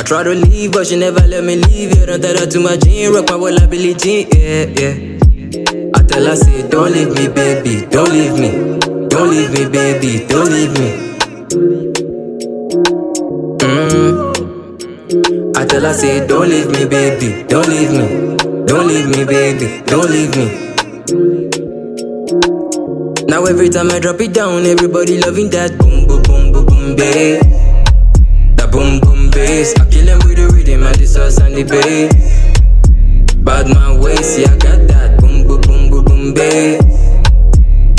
Try 0.05 0.23
to 0.23 0.31
leave, 0.35 0.73
but 0.73 0.87
she 0.87 0.97
never 0.97 1.27
let 1.27 1.45
me 1.45 1.57
leave. 1.57 1.97
Yeah, 1.97 2.07
don't 2.07 2.21
tell 2.21 2.37
her 2.39 2.47
to 2.47 2.61
my 2.61 2.77
gene, 2.77 3.13
rock 3.13 3.27
my 3.31 3.37
whole 3.37 3.57
ability. 3.63 4.27
Yeah, 4.31 4.67
yeah. 4.77 4.95
I 5.95 6.03
tell 6.03 6.27
her, 6.27 6.37
say, 6.37 6.69
don't 6.69 6.93
leave 6.93 7.09
me, 7.15 7.29
baby, 7.29 7.87
don't 7.87 8.11
leave 8.11 8.35
me. 8.39 8.51
Don't 9.09 9.31
leave 9.31 9.51
me, 9.53 9.65
baby, 9.71 10.27
don't 10.27 10.51
leave 10.51 10.73
me. 10.79 10.91
Mm. 13.65 15.57
I 15.57 15.65
tell 15.67 15.83
her, 15.83 15.95
say, 15.95 16.27
don't 16.27 16.49
leave 16.49 16.71
me, 16.71 16.85
baby, 16.87 17.45
don't 17.49 17.69
leave 17.69 17.91
me. 17.93 18.37
Don't 18.67 18.87
leave 18.87 19.09
me, 19.09 19.25
baby, 19.25 19.83
don't 19.87 20.11
leave 20.11 20.37
me. 20.37 20.47
Now 23.27 23.45
every 23.47 23.69
time 23.71 23.91
I 23.91 23.99
drop 24.01 24.21
it 24.21 24.35
down, 24.35 24.65
everybody 24.67 25.19
loving 25.19 25.49
that 25.51 25.79
boom, 25.79 26.07
boom, 26.07 26.23
boom, 26.23 26.53
boom, 26.53 26.67
boom, 26.67 26.97
bass. 26.97 27.43
That 28.57 28.71
boom, 28.71 29.01
boom, 29.01 29.31
bass. 29.31 29.75
Rhythm 30.85 31.07
sauce 31.07 31.39
and 31.39 31.55
the 31.55 31.65
bass. 31.65 33.35
Bad 33.45 33.69
man 33.69 34.01
waist, 34.01 34.39
yeah, 34.39 34.53
I 34.53 34.59
got 34.59 34.89
that 34.89 35.21
boom, 35.21 35.47
boom, 35.47 35.61
boom, 35.61 35.91
boom, 35.91 36.05
boom, 36.05 36.35
bass. 36.35 36.81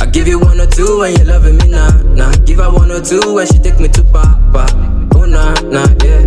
I 0.02 0.06
give 0.08 0.28
you 0.28 0.40
one 0.40 0.60
or 0.60 0.68
two 0.68 1.00
when 1.00 1.16
you're 1.16 1.26
loving 1.26 1.58
me, 1.58 1.68
nah, 1.68 1.92
nah. 2.14 2.32
Give 2.46 2.60
her 2.60 2.72
one 2.72 2.92
or 2.92 3.02
two 3.02 3.34
when 3.34 3.48
she 3.48 3.60
take 3.60 3.80
me 3.80 3.88
to 3.90 4.04
papa. 4.04 4.68
Oh, 5.16 5.26
nah, 5.26 5.54
nah, 5.62 5.88
yeah. 6.04 6.26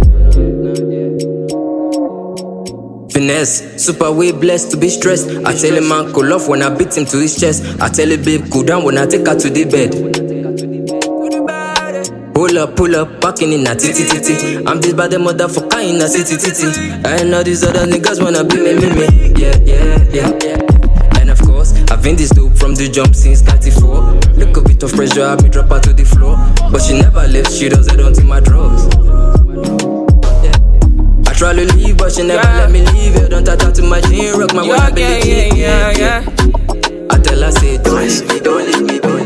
Finesse, 3.11 3.83
super 3.83 4.13
way 4.13 4.33
blessed 4.33 4.71
to 4.73 4.77
be 4.77 4.89
stressed. 4.89 5.29
I 5.45 5.55
tell 5.55 5.75
him 5.75 5.89
man 5.89 6.13
cool 6.13 6.33
off 6.33 6.49
when 6.49 6.63
I 6.63 6.75
beat 6.75 6.97
him 6.97 7.07
to 7.07 7.19
his 7.19 7.41
chest. 7.41 7.65
I 7.81 7.89
tell 7.89 8.11
him 8.11 8.23
babe 8.23 8.47
cool 8.53 8.63
down 8.65 8.85
when 8.85 8.99
I 8.99 9.07
take 9.07 9.27
her 9.27 9.39
to 9.39 9.51
the 9.51 9.65
bed. 9.65 10.18
Pull 12.59 12.67
up, 12.67 12.77
pull 12.77 12.97
up, 12.97 13.21
parking 13.21 13.53
in 13.53 13.65
a 13.69 13.75
titty 13.77 14.03
titty. 14.03 14.67
I'm 14.67 14.81
this 14.81 14.93
bad 14.93 15.13
motherfucker 15.13 15.79
in 15.79 16.03
a 16.03 16.09
city 16.09 16.35
titty. 16.35 16.91
I 17.07 17.23
know 17.23 17.45
these 17.45 17.63
other 17.63 17.87
niggas 17.87 18.21
wanna 18.21 18.43
be 18.43 18.57
me, 18.57 18.75
me, 18.75 18.91
me. 18.99 19.07
Yeah, 19.39 19.55
yeah, 19.63 20.03
yeah, 20.11 20.39
yeah. 20.43 21.21
And 21.21 21.31
of 21.31 21.39
course, 21.39 21.73
I've 21.89 22.03
been 22.03 22.17
this 22.17 22.31
dope 22.31 22.57
from 22.57 22.75
the 22.75 22.89
jump 22.89 23.15
since 23.15 23.43
94. 23.43 24.35
Look 24.35 24.57
a 24.57 24.63
bit 24.63 24.83
of 24.83 24.91
pressure, 24.91 25.23
I 25.23 25.41
me 25.41 25.51
drop 25.51 25.69
her 25.69 25.79
to 25.79 25.93
the 25.93 26.03
floor. 26.05 26.35
But 26.73 26.83
she 26.83 26.99
never 26.99 27.29
left, 27.29 27.53
she 27.53 27.69
does 27.69 27.87
it 27.87 28.01
onto 28.01 28.25
my 28.25 28.41
drugs. 28.41 28.91
I 31.29 31.33
try 31.39 31.55
to 31.55 31.65
leave, 31.77 31.97
but 31.97 32.11
she 32.11 32.27
never 32.27 32.43
let 32.43 32.73
me 32.73 32.83
leave. 32.91 33.23
You 33.23 33.29
don't 33.29 33.45
touch 33.45 33.77
to 33.77 33.83
my 33.83 34.01
jean, 34.01 34.35
rock 34.35 34.53
my 34.53 34.65
Yeah, 34.65 34.75
wanna 34.75 34.99
yeah, 34.99 35.23
yeah, 35.23 35.55
yeah, 35.55 35.91
yeah. 35.95 37.07
I 37.09 37.23
tell 37.23 37.39
her, 37.39 37.53
say, 37.53 37.79
don't 37.79 38.03
leave 38.03 38.27
me, 38.27 38.41
don't 38.41 38.67
leave 38.67 38.83
me, 38.83 38.99
don't 38.99 39.18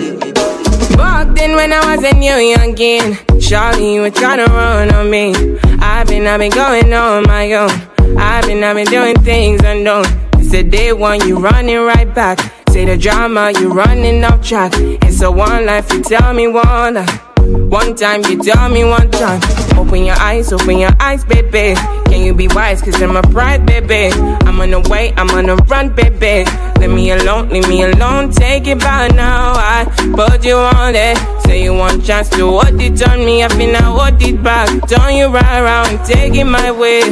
then 1.42 1.56
when 1.56 1.72
I 1.72 1.96
was 1.96 2.04
a 2.04 2.14
new 2.14 2.38
youngin', 2.54 3.14
Shawty, 3.40 3.94
you 3.94 4.02
were 4.02 4.10
trying 4.10 4.46
to 4.46 4.52
run 4.52 4.94
on 4.94 5.10
me. 5.10 5.34
I've 5.80 6.06
been, 6.06 6.24
I've 6.24 6.38
been 6.38 6.52
going 6.52 6.92
on 6.92 7.24
my 7.24 7.52
own. 7.54 7.70
I've 8.16 8.46
been, 8.46 8.62
I've 8.62 8.76
been 8.76 8.86
doing 8.86 9.16
things 9.22 9.60
unknown. 9.64 10.04
It's 10.34 10.54
a 10.54 10.62
day 10.62 10.92
one, 10.92 11.26
you 11.26 11.38
running 11.38 11.80
right 11.80 12.12
back. 12.14 12.38
Say 12.68 12.84
the 12.84 12.96
drama, 12.96 13.50
you 13.58 13.72
running 13.72 14.22
off 14.22 14.46
track. 14.46 14.72
It's 14.76 15.20
a 15.20 15.32
one 15.32 15.66
life, 15.66 15.92
you 15.92 16.02
tell 16.04 16.32
me 16.32 16.46
one 16.46 16.94
life. 16.94 17.20
One 17.36 17.96
time, 17.96 18.22
you 18.22 18.40
tell 18.40 18.68
me 18.68 18.84
one 18.84 19.10
time. 19.10 19.61
Open 19.76 20.04
your 20.04 20.16
eyes, 20.16 20.52
open 20.52 20.78
your 20.78 20.92
eyes, 21.00 21.24
baby. 21.24 21.74
Can 22.06 22.24
you 22.24 22.34
be 22.34 22.48
wise? 22.48 22.82
Cause 22.82 23.00
I'm 23.02 23.16
a 23.16 23.22
pride, 23.22 23.66
baby. 23.66 24.12
I'm 24.46 24.60
on 24.60 24.70
the 24.70 24.80
way, 24.88 25.12
I'm 25.16 25.30
on 25.30 25.46
the 25.46 25.56
run, 25.68 25.94
baby. 25.94 26.48
Leave 26.80 26.90
me 26.90 27.10
alone, 27.10 27.48
leave 27.48 27.68
me 27.68 27.82
alone. 27.82 28.30
Take 28.30 28.66
it 28.66 28.78
back 28.78 29.14
now. 29.14 29.52
I 29.54 29.84
put 30.14 30.44
you 30.44 30.56
on 30.56 30.94
it. 30.94 31.16
Say 31.44 31.62
you 31.62 31.74
want 31.74 32.04
chance 32.04 32.28
to 32.30 32.48
hold 32.48 32.80
it 32.80 33.08
on 33.08 33.24
me. 33.24 33.44
I 33.44 33.48
feel 33.48 33.74
I 33.76 33.82
hold 33.82 34.22
it 34.22 34.42
back. 34.42 34.68
Turn 34.88 35.14
you 35.14 35.26
right 35.28 35.60
around, 35.60 36.04
take 36.04 36.34
it 36.34 36.44
my 36.44 36.70
way. 36.70 37.02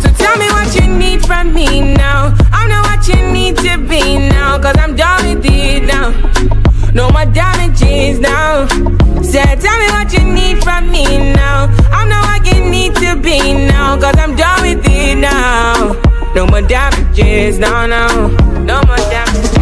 So 0.00 0.08
tell 0.14 0.36
me 0.38 0.48
what 0.50 0.74
you 0.74 0.86
need 0.86 1.24
from 1.24 1.52
me 1.52 1.94
now. 1.94 2.34
I 2.52 2.68
know 2.68 2.82
what 2.82 3.06
you 3.08 3.32
need 3.32 3.56
to 3.58 3.78
be 3.88 4.18
now. 4.18 4.60
Cause 4.60 4.76
I'm 4.78 4.96
done 4.96 5.36
with 5.36 5.44
it 5.46 5.84
now. 5.84 6.61
No 6.94 7.08
more 7.10 7.24
damages 7.24 8.20
now. 8.20 8.66
Say, 9.22 9.42
tell 9.56 9.78
me 9.78 9.86
what 9.96 10.12
you 10.12 10.24
need 10.32 10.62
from 10.62 10.90
me 10.90 11.04
now. 11.32 11.68
I 11.90 12.04
know 12.08 12.20
what 12.20 12.44
you 12.54 12.70
need 12.70 12.94
to 12.96 13.16
be 13.16 13.54
now. 13.66 13.98
Cause 13.98 14.16
I'm 14.18 14.36
done 14.36 14.62
with 14.62 14.84
it 14.86 15.16
now. 15.18 15.94
No 16.34 16.46
more 16.46 16.62
damages, 16.62 17.58
no, 17.58 17.86
no. 17.86 18.28
No 18.60 18.80
more 18.86 18.96
damages. 18.96 19.52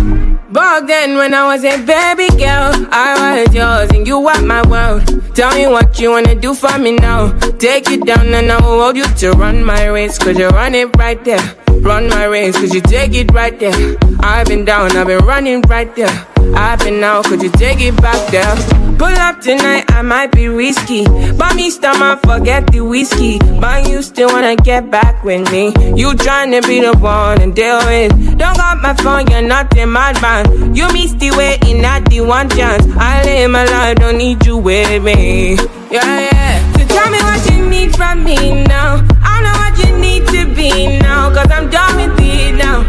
Back 0.50 0.88
then, 0.88 1.16
when 1.16 1.32
I 1.32 1.44
was 1.54 1.62
a 1.64 1.76
baby 1.78 2.28
girl, 2.36 2.72
I 2.90 3.44
was 3.44 3.54
yours 3.54 3.90
and 3.94 4.04
you 4.06 4.18
were 4.18 4.42
my 4.42 4.66
world. 4.66 5.02
Tell 5.36 5.54
me 5.54 5.68
what 5.68 6.00
you 6.00 6.10
wanna 6.10 6.34
do 6.34 6.54
for 6.54 6.76
me 6.78 6.96
now. 6.96 7.30
Take 7.58 7.88
you 7.88 7.98
down 8.04 8.34
and 8.34 8.50
I 8.50 8.56
will 8.60 8.82
hold 8.82 8.96
you 8.96 9.04
to 9.04 9.30
run 9.32 9.62
my 9.64 9.86
race. 9.86 10.18
Cause 10.18 10.36
you 10.36 10.48
run 10.48 10.74
it 10.74 10.88
right 10.96 11.22
there. 11.24 11.56
Run 11.80 12.08
my 12.08 12.24
race, 12.24 12.56
cause 12.58 12.74
you 12.74 12.80
take 12.80 13.14
it 13.14 13.30
right 13.32 13.56
there. 13.58 13.96
I've 14.20 14.48
been 14.48 14.64
down, 14.64 14.96
I've 14.96 15.06
been 15.06 15.24
running 15.24 15.62
right 15.62 15.94
there. 15.94 16.26
I've 16.54 16.78
been 16.80 17.02
out, 17.02 17.24
could 17.26 17.42
you 17.42 17.50
take 17.50 17.80
it 17.80 17.96
back 18.00 18.20
there? 18.30 18.54
Pull 18.98 19.08
up 19.08 19.40
tonight, 19.40 19.84
I 19.88 20.02
might 20.02 20.32
be 20.32 20.48
risky. 20.48 21.04
But 21.38 21.54
me 21.56 21.70
stomach, 21.70 22.20
forget 22.22 22.66
the 22.70 22.80
whiskey. 22.80 23.38
But 23.60 23.88
you 23.88 24.02
still 24.02 24.28
wanna 24.28 24.56
get 24.56 24.90
back 24.90 25.24
with 25.24 25.50
me. 25.50 25.68
You 25.96 26.12
tryna 26.12 26.66
be 26.66 26.80
the 26.80 26.96
one 26.98 27.40
and 27.40 27.54
deal 27.54 27.78
with. 27.86 28.12
Don't 28.38 28.56
got 28.56 28.80
my 28.82 28.94
phone, 28.94 29.26
you're 29.28 29.42
not 29.42 29.76
a 29.78 29.86
madman. 29.86 30.74
You 30.74 30.92
missed 30.92 31.18
the 31.18 31.30
way 31.30 31.58
in 31.66 31.80
not 31.80 32.08
the 32.10 32.20
one 32.20 32.48
chance. 32.50 32.84
I 32.96 33.22
live 33.24 33.50
my 33.50 33.64
life, 33.64 33.96
don't 33.96 34.18
need 34.18 34.44
you 34.44 34.58
with 34.58 35.02
me. 35.02 35.56
Yeah, 35.90 36.28
yeah. 36.32 36.72
So 36.72 36.86
tell 36.86 37.10
me 37.10 37.18
what 37.18 37.50
you 37.50 37.68
need 37.68 37.96
from 37.96 38.22
me 38.22 38.64
now. 38.64 39.06
I 39.22 39.42
know 39.44 39.56
what 39.62 39.74
you 39.84 39.96
need 39.98 40.26
to 40.28 40.54
be 40.54 40.98
now. 40.98 41.32
Cause 41.32 41.50
I'm 41.50 41.70
done 41.70 41.96
with 41.96 42.20
it 42.20 42.54
now. 42.56 42.82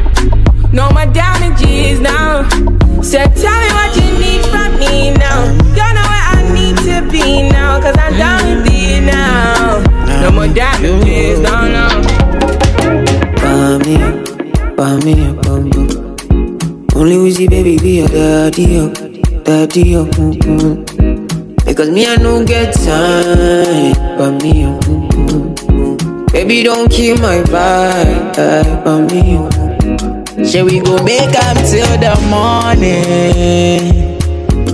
No 0.73 0.89
damages 0.89 1.15
now. 1.15 1.30
So 3.11 3.17
tell 3.17 3.59
me 3.59 3.67
what 3.75 3.91
you 3.97 4.07
need 4.23 4.41
from 4.45 4.79
me 4.79 5.11
now. 5.11 5.43
You 5.75 5.87
know 5.95 6.05
where 6.11 6.25
I 6.31 6.39
need 6.55 6.77
to 6.87 7.11
be 7.11 7.43
now. 7.49 7.81
Cause 7.81 7.97
I'm 7.97 8.13
down 8.17 8.63
with 8.63 8.71
it 8.71 9.01
now. 9.03 9.83
No 10.21 10.31
more 10.31 10.47
damages, 10.47 11.39
no, 11.41 11.67
no. 11.75 11.87
Bam 13.41 13.79
me, 13.83 13.97
bam 14.77 14.99
me, 15.03 15.15
bam 15.43 15.69
bam. 15.69 15.87
Only 16.95 17.17
Wizzy 17.17 17.49
baby 17.49 17.77
be 17.79 17.97
your 17.99 18.07
daddy, 18.07 18.77
oh, 18.79 18.93
daddy, 19.43 19.95
oh, 19.97 20.05
mm, 20.05 20.33
mm. 20.35 21.65
Because 21.65 21.89
me 21.89 22.05
I 22.07 22.15
no 22.15 22.45
get 22.45 22.73
time, 22.73 23.91
bam 24.17 24.37
me, 24.37 24.65
oh, 24.67 24.79
mm, 24.83 25.09
mm, 25.09 25.55
mm. 25.57 26.31
Baby 26.31 26.63
don't 26.63 26.89
kill 26.89 27.17
my 27.17 27.41
vibe, 27.43 28.35
bam 28.85 29.07
me, 29.07 29.37
oh. 29.37 29.60
Shall 30.49 30.65
we 30.65 30.79
go 30.79 30.97
make 31.03 31.35
up 31.47 31.57
till 31.69 31.91
the 32.03 32.13
morning? 32.29 34.07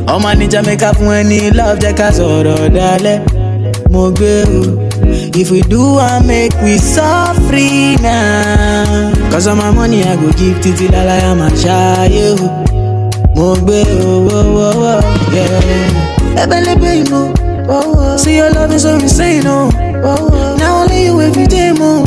Ọmọ 0.07 0.29
níjà 0.39 0.61
make 0.65 0.81
up 0.83 0.97
when 0.99 1.29
he 1.31 1.51
love 1.51 1.79
jẹ́ 1.79 1.93
ká 1.99 2.07
sọ̀rọ̀ 2.17 2.69
dalẹ̀. 2.75 3.19
Mo 3.91 4.03
o. 4.07 4.87
If 5.39 5.51
we 5.51 5.61
do 5.61 5.99
I 5.99 6.19
make 6.25 6.55
we 6.63 6.77
suffer 6.77 7.99
now. 8.01 9.11
Cause 9.31 9.47
of 9.47 9.57
my 9.57 9.69
money 9.71 10.03
I 10.03 10.15
go 10.15 10.27
give 10.39 10.57
títí 10.63 10.87
lálàyà 10.93 11.31
máa 11.39 11.51
ṣáyé 11.63 12.25
o. 12.43 12.47
Mo 13.35 13.47
gbé 13.61 13.79
o, 14.01 14.09
wo, 14.27 14.39
wo, 14.55 14.67
wo, 14.81 14.93
yeah. 15.35 16.41
Ẹbẹ̀lẹ́bẹ̀ 16.43 16.93
ìmọ̀. 17.03 17.47
See 18.17 18.37
your 18.37 18.49
love 18.55 18.71
is 18.73 18.81
so 18.83 18.95
insane, 18.95 19.45
oh. 19.45 19.69
Now 20.59 20.81
only 20.81 21.05
you 21.05 21.21
every 21.21 21.47
day, 21.47 21.71
more. 21.73 22.03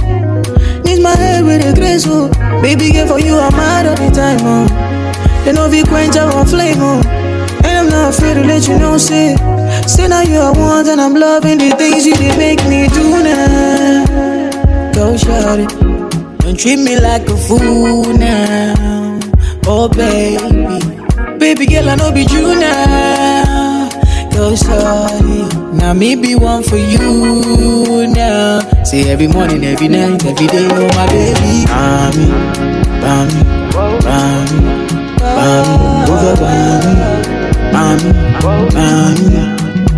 Need 0.84 1.00
my 1.02 1.14
head 1.22 1.44
with 1.44 1.66
a 1.70 1.72
grace, 1.78 2.06
oh. 2.08 2.30
Baby, 2.62 2.92
girl, 2.92 3.06
for 3.08 3.18
you, 3.20 3.38
I'm 3.38 3.52
mad 3.56 3.86
all 3.86 3.96
the 3.96 4.10
time, 4.14 4.38
oh. 4.42 4.66
They 5.44 5.52
know 5.52 5.68
we 5.68 5.82
quench 5.82 6.16
our 6.16 6.44
flame, 6.46 6.76
oh. 6.80 7.00
And 7.64 7.78
I'm 7.78 7.88
not 7.88 8.14
afraid 8.14 8.34
to 8.34 8.44
let 8.44 8.68
you 8.68 8.78
know, 8.78 8.98
say. 8.98 9.34
Say 9.86 10.08
now 10.08 10.20
you 10.22 10.38
are 10.38 10.52
one, 10.52 10.86
and 10.88 11.00
I'm 11.00 11.14
loving 11.14 11.58
the 11.58 11.70
things 11.76 12.06
you 12.06 12.14
did 12.14 12.36
make 12.38 12.62
me 12.68 12.86
do 12.88 13.22
now. 13.22 14.92
Go, 14.92 15.14
shawty. 15.14 15.66
Don't 16.38 16.58
treat 16.58 16.76
me 16.76 17.00
like 17.00 17.26
a 17.28 17.36
fool 17.36 18.12
now. 18.16 19.18
Oh, 19.66 19.88
baby. 19.88 21.38
Baby, 21.38 21.66
girl, 21.66 21.88
I 21.88 21.94
know 21.96 22.12
be 22.12 22.26
true 22.26 22.54
now. 22.60 23.88
Go, 24.32 24.52
shawty. 24.52 25.72
Now 25.74 25.94
me 25.94 26.14
be 26.14 26.34
one 26.34 26.62
for 26.62 26.76
you 26.76 28.06
now. 28.06 28.59
Say 28.90 29.08
every 29.08 29.28
morning, 29.28 29.64
every 29.64 29.86
night, 29.86 30.24
every 30.26 30.48
day, 30.48 30.66
oh 30.68 30.88
my 30.96 31.06
baby. 31.06 31.62
Bami, 31.70 32.26
bami, 32.98 33.40
bami, 34.02 34.58
bami, 35.14 35.74
over 36.10 36.34
bami, 36.42 36.92
bami, 37.70 38.10
bami, 38.74 39.30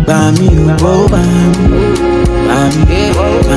bami, 0.05 0.47
oh 0.77 1.09
bami, 1.09 1.65
bami, 2.45 2.81
bami, 3.17 3.55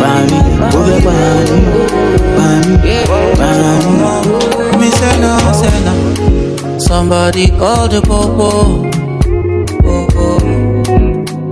bami, 0.00 0.38
over 0.72 1.04
bami, 2.36 2.72
bami, 3.36 3.92
bami. 4.00 4.80
Me 4.80 4.88
say 4.96 5.14
no, 5.20 5.32
say 5.52 5.76
no. 5.84 6.78
Somebody 6.78 7.48
call 7.58 7.86
the 7.88 8.00
popo. 8.00 8.86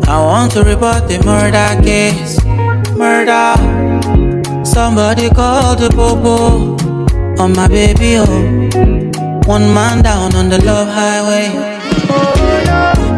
I 0.07 0.18
want 0.18 0.53
to 0.53 0.62
report 0.62 1.09
the 1.09 1.18
murder 1.24 1.83
case. 1.83 2.43
Murder. 2.96 3.54
Somebody 4.64 5.28
call 5.30 5.76
the 5.76 5.88
popo 5.90 6.76
on 7.42 7.52
my 7.52 7.68
baby, 7.68 8.16
oh. 8.18 9.40
One 9.46 9.72
man 9.74 10.02
down 10.02 10.35
on 10.35 10.48
the 10.48 10.59
love 10.64 10.88
highway. 10.88 11.48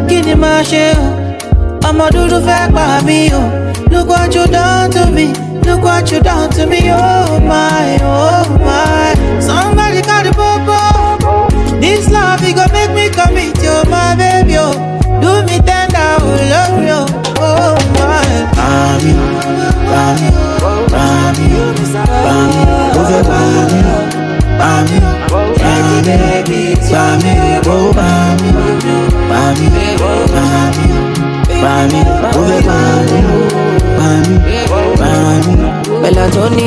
Kini 0.08 0.34
ma 0.34 0.62
ṣe 0.70 0.86
o? 0.96 1.06
Ọmọ 1.88 2.06
dúdú 2.14 2.38
fẹ́ 2.46 2.72
pa 2.74 2.86
mí 3.06 3.18
o. 3.40 3.42
Look 3.92 4.08
what 4.08 4.34
you 4.34 4.44
done 4.46 4.90
to 4.94 5.02
me. 5.16 5.26
Look 5.66 5.82
what 5.84 6.10
you 6.12 6.20
done 6.20 6.50
to 6.56 6.66
me, 6.66 6.80
oh 6.90 7.38
my, 7.50 7.98
oh 8.02 8.46
my. 8.66 9.14
Somebody 9.48 10.00
call 10.08 10.22
the 10.26 10.32
popo. 10.40 10.78
This 11.82 12.04
love, 12.10 12.42
it 12.48 12.54
go 12.56 12.64
make 12.74 12.92
me 12.98 13.06
commit, 13.16 13.58
oh 13.72 13.84
my 13.92 14.14
baby, 14.20 14.56
oh. 14.58 14.74
Do 15.22 15.30
me 15.46 15.56
tender, 15.68 16.10
oh 16.26 16.38
love 16.52 16.82
you, 16.90 17.00
oh, 17.38 17.76
oh 17.76 17.76
my. 17.98 19.35
Bami, 19.96 20.28
bami, 20.92 21.46
bami, 22.24 22.60
bami, 22.84 22.92
over 23.00 23.22
bami, 23.24 23.80
bami, 24.60 24.86
bami, 30.26 30.84
bami, 31.62 32.00
oh 32.34 32.76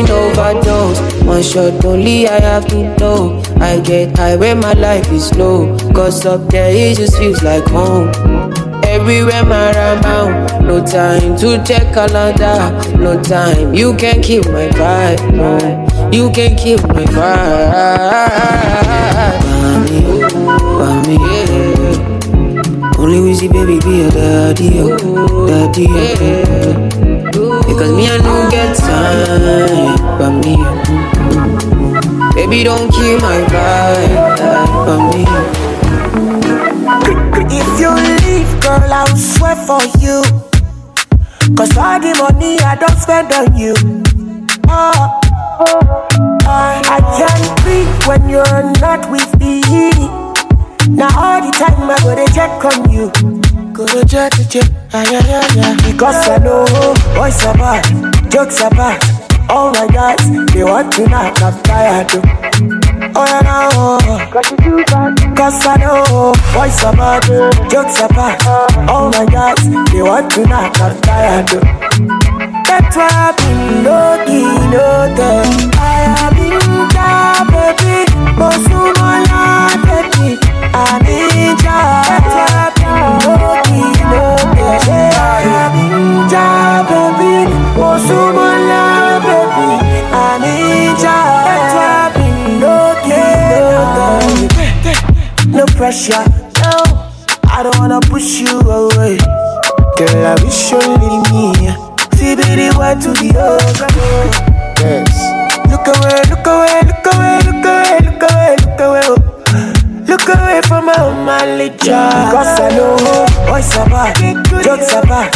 overdose. 0.09 0.99
One 1.23 1.43
shot 1.43 1.85
only 1.85 2.27
I 2.27 2.39
have 2.41 2.67
to 2.69 2.95
blow. 2.97 3.41
I 3.61 3.79
get 3.79 4.17
high 4.17 4.37
when 4.37 4.59
my 4.59 4.73
life 4.73 5.11
is 5.11 5.31
low. 5.35 5.77
Cause 5.93 6.25
up 6.25 6.47
there 6.49 6.71
it 6.71 6.97
just 6.97 7.15
feels 7.19 7.43
like 7.43 7.65
home. 7.67 8.38
Everywhere 8.99 9.43
around, 9.47 10.67
no 10.67 10.85
time 10.85 11.35
to 11.37 11.63
check 11.63 11.93
calendar, 11.93 12.69
no 12.97 13.19
time. 13.23 13.73
You 13.73 13.95
can 13.95 14.21
keep 14.21 14.45
my 14.47 14.67
vibe, 14.67 15.33
no. 15.33 15.57
You 16.11 16.29
can 16.31 16.57
keep 16.57 16.81
my 16.89 17.05
vibe. 17.05 17.69
Bami, 19.47 20.01
bami, 20.79 21.17
Only 22.99 23.19
Wizzy 23.19 23.47
baby 23.51 23.79
be 23.79 23.97
your 23.99 24.11
daddy, 24.11 24.81
oh, 24.81 25.47
daddy, 25.47 25.87
oh. 25.89 25.93
Because 27.67 27.91
me 27.93 28.05
I 28.09 28.17
don't 28.17 28.49
get 28.51 28.75
time, 28.75 29.95
but 30.19 30.31
me, 30.43 30.57
Baby, 32.35 32.63
don't 32.65 32.91
kill 32.91 33.19
my 33.21 33.41
vibe, 33.47 34.85
but 34.85 34.99
me. 35.15 35.68
Girl, 38.69 38.93
I'll 38.93 39.17
swear 39.17 39.55
for 39.67 39.81
you. 39.97 40.21
Cause 41.57 41.75
all 41.77 41.99
the 41.99 42.13
money 42.21 42.59
I 42.59 42.75
don't 42.75 42.97
spend 42.97 43.33
on 43.33 43.57
you. 43.57 43.73
Oh, 44.67 45.19
I, 46.45 46.77
I 46.95 46.99
can't 47.17 47.45
breathe 47.61 47.93
when 48.07 48.29
you're 48.29 48.63
not 48.79 49.09
with 49.09 49.29
me. 49.39 49.61
Now 50.95 51.09
all 51.17 51.41
the 51.41 51.51
time 51.57 51.89
I 51.89 51.97
gotta 52.05 52.27
check 52.37 52.63
on 52.69 52.91
you. 52.91 53.09
go 53.73 53.87
to 53.87 54.05
check, 54.05 54.33
to 54.33 54.47
jet. 54.47 54.69
Ah. 54.93 55.03
Because 55.85 56.29
I 56.29 56.37
know 56.37 56.65
boys 57.15 57.43
are 57.45 57.57
bad, 57.57 58.31
jokes 58.31 58.61
are 58.61 58.69
bad. 58.71 59.01
All 59.49 59.71
my 59.71 59.87
guys, 59.87 60.21
they 60.53 60.63
want 60.63 60.93
to 60.93 61.07
knock, 61.07 61.41
I'm 61.41 61.63
tired. 61.63 62.07
oh. 62.13 62.88
Oh, 63.21 63.25
no. 63.43 64.31
Cause 64.31 64.51
you. 64.63 64.83
Cause 65.35 65.65
I 65.67 65.75
know 65.77 66.31
boys 66.53 66.83
are 66.83 66.95
bad, 66.95 67.23
jokes 67.69 67.99
are 68.01 68.07
bad. 68.09 68.39
All 68.89 69.09
my 69.11 69.25
guys, 69.25 69.59
they 69.91 70.01
want 70.01 70.31
to 70.33 70.45
knock, 70.47 70.79
I'm 70.79 70.95
tired. 71.01 71.49
oh. 71.51 71.59
That's 72.63 72.95
why 72.95 73.09
I've 73.11 73.35
been 73.35 73.83
low-key, 73.83 74.47
low-key. 74.71 75.67
I 75.75 76.07
have 76.15 76.33
been 76.37 76.87
down, 76.95 77.47
baby. 77.51 78.07
Mosumola, 78.39 79.75
baby. 79.83 80.39
I 80.71 80.99
need 81.03 81.59
ya. 81.59 81.79
That's 82.07 82.35
why 82.39 82.47
I've 82.55 82.75
been 82.79 83.03
low-key, 83.27 83.99
low-key. 84.15 85.11
I 85.11 85.43
have 85.43 85.73
been 85.75 86.29
down, 86.31 86.87
baby. 86.87 87.51
Pressure, 95.79 96.25
no. 96.59 96.75
I 97.47 97.63
don't 97.63 97.79
wanna 97.79 98.01
push 98.01 98.41
you 98.41 98.59
away. 98.59 99.15
Girl, 99.95 100.25
I 100.27 100.35
wish 100.43 100.73
only 100.75 101.23
me. 101.31 101.71
See, 102.19 102.35
be 102.35 102.43
the 102.59 102.75
one 102.75 102.99
to 102.99 103.15
the 103.15 103.31
other. 103.39 103.87
Yes. 104.83 105.15
Look 105.71 105.87
away, 105.87 106.19
look 106.27 106.45
away, 106.51 106.83
look 106.83 107.07
away, 107.07 107.39
look 107.47 107.63
away, 107.63 107.95
look 108.03 108.23
away, 108.27 108.55
look 108.59 108.81
away. 108.87 109.01
oh. 109.07 109.19
Look 110.03 110.27
away 110.27 110.59
from 110.67 110.87
my 110.87 110.99
only 110.99 111.69
child. 111.77 112.35
Cause 112.35 112.59
I 112.59 112.75
know 112.75 113.29
are 113.79 113.89
bad, 113.89 114.48
jokes 114.63 114.93
bad. 115.07 115.31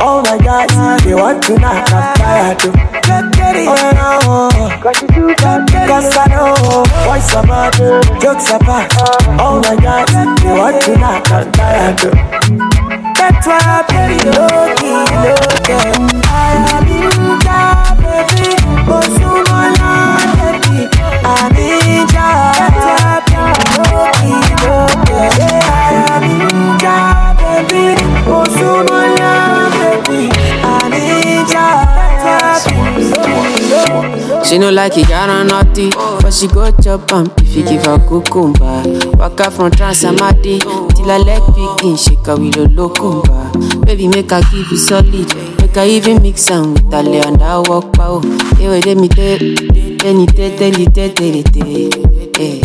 Oh 0.00 0.22
my 0.22 0.38
God, 0.38 0.68
they 1.04 1.14
want 1.14 1.42
to 1.44 1.58
knock, 1.58 1.90
I'm 1.92 2.16
tired. 2.16 2.58
oh. 2.62 2.72
Oh, 3.68 3.74
know. 3.94 4.68
Cause 5.88 6.16
I 6.16 6.26
know 6.28 6.54
are 7.34 7.46
bad, 7.46 7.74
jokes 8.20 8.50
bad. 8.64 8.90
Oh 9.40 9.60
my 9.60 9.76
God, 9.76 10.08
they 10.38 10.52
want 10.58 10.82
to 10.82 10.96
knock, 10.98 11.30
I'm 11.30 11.52
tired. 11.52 12.00
oh. 12.04 12.10
That's 13.18 13.46
why 13.46 13.58
I 13.60 13.82
play 13.88 14.18
low. 14.30 14.48
I 16.30 16.54
have 16.68 16.84
been 16.86 17.38
down, 17.44 17.96
baby. 18.02 18.50
Mosumola, 18.88 19.92
baby. 20.38 20.88
I 21.24 21.26
need 21.54 22.12
ya. 22.14 22.28
That's 22.58 22.84
why 22.84 22.97
She 34.48 34.56
no 34.58 34.70
like 34.70 34.96
it, 34.96 35.06
got 35.08 35.28
on 35.28 35.48
naughty, 35.48 35.90
but 35.90 36.30
she 36.32 36.46
go 36.48 36.70
chop 36.80 37.12
am 37.12 37.30
if 37.38 37.54
you 37.54 37.62
give 37.64 37.84
her 37.84 37.98
cucumber. 37.98 38.82
Waka 39.18 39.50
from 39.50 39.70
Transamadi 39.70 40.58
till 40.96 41.04
her 41.04 41.18
leg 41.18 41.42
begin 41.54 41.96
shake 41.98 42.24
her 42.24 42.34
with 42.36 42.56
a 42.56 42.64
locumba. 42.66 43.84
Baby, 43.84 44.08
make 44.08 44.30
her 44.30 44.40
give 44.50 44.70
you 44.70 44.76
solid, 44.78 45.12
make 45.60 45.74
her 45.74 45.84
even 45.84 46.22
mix 46.22 46.50
am 46.50 46.72
with 46.72 46.90
her 46.90 47.02
lay 47.02 47.20
and 47.20 47.42
I 47.42 47.58
walk 47.58 47.92
pow. 47.92 48.20
Hey, 48.56 48.68
wait, 48.68 48.86
let 48.86 48.96
me 48.96 49.08
tell, 49.08 49.38
te, 49.38 49.98
tell 49.98 50.22
it, 50.22 50.34
tell 50.56 50.80
it, 50.80 50.94
tell 50.94 52.40
it. 52.40 52.64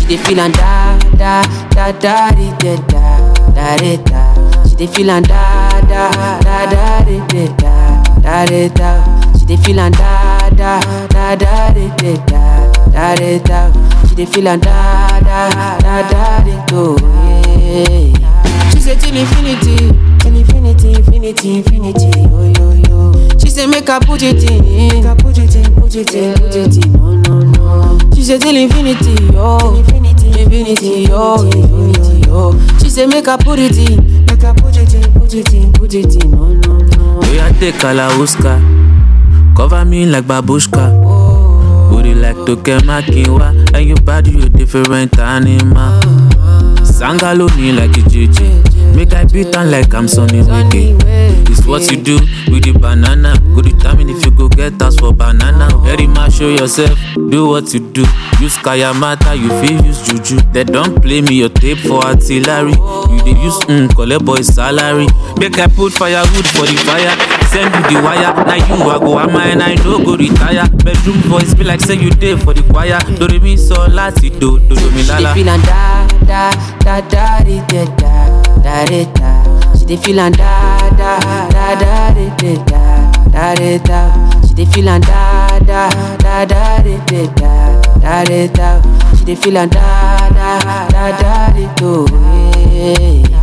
She 0.00 0.06
dey 0.08 0.16
feel 0.16 0.40
and 0.40 0.54
da 0.54 0.98
da 1.16 1.42
da 1.70 1.92
da 1.92 2.30
da 2.32 2.56
da 2.58 3.34
da 3.54 3.76
da 3.76 3.96
da. 3.96 4.64
She 4.68 4.74
dey 4.74 4.86
feel 4.88 5.10
and 5.10 5.28
da 5.28 5.80
da 5.82 6.10
da 6.40 6.66
da 6.66 7.04
da 7.04 8.04
da 8.22 8.44
da 8.44 8.68
da. 8.74 9.32
She 9.38 9.46
dey 9.46 9.56
feel 9.58 9.78
and 9.78 9.94
da 9.94 10.31
da 10.56 10.80
da 11.08 11.34
da 11.36 11.72
di, 11.72 11.88
da 11.98 12.70
da 12.92 13.14
da 13.14 13.38
da. 13.38 14.06
She 14.08 14.14
dey 14.14 14.26
feel 14.26 14.48
and 14.48 14.62
da 14.62 15.20
da 15.20 15.48
da 15.78 16.02
da 16.10 16.44
di, 16.44 16.54
do. 16.68 16.96
She 18.72 18.80
say 18.80 18.96
till 18.96 19.16
infinity, 19.16 19.76
till 20.20 20.36
infinity, 20.36 20.94
infinity, 20.94 21.54
infinity. 21.58 22.10
Oh 22.30 22.52
yo 22.58 22.72
yo. 22.88 23.38
She 23.38 23.48
say 23.48 23.66
make 23.66 23.88
her 23.88 24.00
put 24.00 24.22
it 24.22 24.42
in, 24.50 24.62
make 24.94 25.04
her 25.04 25.14
put 25.16 25.38
it 25.38 25.54
in, 25.56 25.74
put 25.74 25.94
it 25.94 26.14
in, 26.14 26.34
put 26.34 26.54
it 26.56 26.84
in. 26.84 26.92
No 26.92 27.16
no 27.16 27.40
no. 27.40 27.98
She 28.14 28.22
say 28.24 28.38
till 28.38 28.56
infinity, 28.56 29.14
oh 29.34 29.76
infinity, 29.78 30.40
infinity, 30.40 31.06
oh 31.10 31.44
infinity, 31.46 32.28
oh. 32.30 32.78
She 32.80 32.88
say 32.90 33.06
make 33.06 33.26
her 33.26 33.38
put 33.38 33.58
it 33.58 33.76
in, 33.78 34.24
make 34.26 34.42
her 34.42 34.54
put 34.54 34.76
it 34.76 34.94
in, 34.94 35.12
put 35.12 35.34
it 35.34 35.52
in, 35.54 35.72
put 35.72 35.94
it 35.94 36.24
in. 36.24 36.30
No 36.30 36.52
no 36.52 36.78
no. 36.78 37.20
Are 37.42 37.50
take 37.58 37.74
Kalauska. 37.76 38.60
Cover 39.56 39.84
me 39.84 40.06
like 40.06 40.24
babushka. 40.24 40.90
Booty 41.90 42.14
like 42.14 42.36
Toke 42.46 42.80
Makinwa. 42.82 43.74
And 43.74 43.86
your 43.86 44.00
body, 44.00 44.30
you 44.32 44.48
different 44.48 45.18
animal. 45.18 46.00
Sangalo 46.82 47.54
me 47.56 47.72
like 47.72 47.90
JJ. 47.90 48.96
Make 48.96 49.12
I 49.14 49.24
beat 49.24 49.54
on 49.56 49.70
like 49.70 49.92
I'm 49.94 50.08
Sonny 50.08 50.40
Wiki. 50.42 50.96
It's 51.50 51.66
what 51.66 51.90
you 51.90 52.02
do 52.02 52.16
with 52.50 52.64
the 52.64 52.72
banana. 52.78 53.34
Go 53.54 53.60
determine 53.62 54.08
if 54.10 54.24
you 54.24 54.30
go 54.30 54.48
get 54.48 54.80
us 54.82 54.96
for 54.98 55.12
banana. 55.12 55.68
Very 55.78 56.06
much 56.06 56.34
show 56.34 56.48
yourself. 56.48 56.98
Do 57.14 57.48
what 57.48 57.72
you 57.74 57.80
do. 57.80 58.02
Use 58.40 58.56
Kayamata, 58.58 59.36
you 59.38 59.48
feel 59.60 59.84
use 59.84 60.02
Juju. 60.06 60.36
They 60.52 60.64
don't 60.64 61.00
play 61.02 61.20
me 61.20 61.34
your 61.36 61.50
tape 61.50 61.78
for 61.78 62.00
artillery. 62.04 62.72
You 62.72 63.18
dey 63.24 63.40
use 63.42 63.58
mm, 63.68 63.94
collect 63.94 64.24
boy 64.24 64.40
salary. 64.42 65.06
Make 65.38 65.58
I 65.58 65.66
put 65.68 65.92
firewood 65.92 66.46
for 66.48 66.66
the 66.66 66.76
fire. 66.86 67.41
Send 67.52 67.74
you 67.74 67.82
the 67.92 68.02
wire. 68.02 68.32
Now 68.48 68.54
you 68.56 68.82
I 68.88 68.98
go 68.98 69.18
am 69.18 69.36
and 69.36 69.62
I 69.62 69.74
no 69.84 69.98
go 70.02 70.16
retire. 70.16 70.64
Bedroom 70.84 71.18
voice 71.28 71.52
be 71.54 71.64
like 71.64 71.80
say 71.80 71.94
you 71.96 72.10
dey 72.10 72.36
for 72.36 72.54
the 72.54 72.62
choir. 72.72 72.98
Do 73.18 73.26
re 73.28 73.38
mi 73.38 73.56
so 73.56 73.74
lati 73.88 74.30
do 74.40 74.58
do 74.68 74.74
do 74.74 74.90
mi 74.92 75.02
She 75.02 75.08
dey 75.08 75.20
lala. 75.20 75.34
feel 75.34 75.48
and 75.50 75.62
da 75.64 76.06
da 76.26 76.50
da 76.80 77.00
da 77.12 77.44
di, 77.44 77.60
da 77.68 77.84
da 78.00 78.42
da 78.64 78.84
da 78.86 79.04
da. 79.12 79.78
She 79.78 79.84
dey 79.84 79.96
feel 79.96 80.16
da 80.16 80.30
da 80.30 81.18
da 81.52 81.74
da 81.76 82.14
di, 82.14 82.26
da 82.40 82.54
da 83.30 83.54
da 83.54 83.78
da. 83.84 84.00
She 84.48 84.54
dey 84.54 84.64
feel 84.66 84.86
da 84.86 84.98
da 85.60 85.90
da 86.24 86.44
da 86.46 86.82
di, 86.82 86.96
da 87.06 87.80
da 88.00 88.24
da 88.24 88.46
da. 88.48 89.16
She 89.18 89.24
dey 89.26 89.34
feel 89.36 89.58
and 89.58 89.70
da 89.70 90.28
da 90.30 90.88
da 90.88 91.04
da 91.20 91.52
di, 91.52 91.68
do. 91.76 92.06
Yeah. 92.72 93.41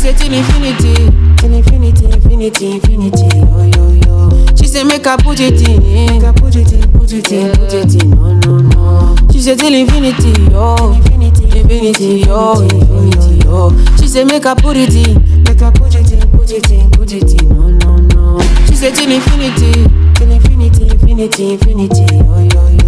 Say 0.00 0.14
till 0.14 0.32
infinity, 0.32 0.94
till 1.36 1.52
infinity, 1.52 2.06
infinity, 2.06 2.70
infinity. 2.72 3.28
Oh 3.52 3.64
yo 3.76 3.90
yo. 4.06 4.56
She 4.56 4.66
say 4.66 4.82
make 4.82 5.04
her 5.04 5.18
put 5.18 5.38
it 5.40 5.60
in, 5.68 5.82
make 6.08 6.22
her 6.22 6.32
put 6.32 6.56
it 6.56 6.72
in, 6.72 6.90
put 6.92 7.12
it 7.12 7.30
in, 7.30 7.52
put 7.52 7.74
it 7.74 8.02
in. 8.02 8.10
No 8.10 8.32
no 8.32 8.58
no. 8.58 9.16
She 9.30 9.40
say 9.42 9.56
till 9.56 9.74
infinity, 9.74 10.32
oh 10.54 10.94
infinity, 10.94 11.44
infinity, 11.58 12.24
oh 12.28 12.62
infinity, 12.62 13.46
oh. 13.46 13.96
She 14.00 14.08
say 14.08 14.24
make 14.24 14.44
her 14.44 14.54
put 14.56 14.78
it 14.78 14.94
in, 14.94 15.42
make 15.44 15.60
her 15.60 15.70
put 15.70 15.94
it 15.94 16.10
in, 16.12 16.30
put 16.30 16.50
it 16.50 16.70
in, 16.70 16.90
put 16.92 17.12
it 17.12 17.42
in. 17.42 17.48
No 17.50 17.68
no 17.68 17.96
no. 17.98 18.40
She 18.68 18.76
say 18.76 18.90
till 18.92 19.10
infinity, 19.10 19.84
till 20.14 20.30
infinity, 20.30 20.88
infinity, 20.88 21.52
infinity, 21.52 22.06
oh 22.24 22.48
yo 22.54 22.68
yo. 22.68 22.79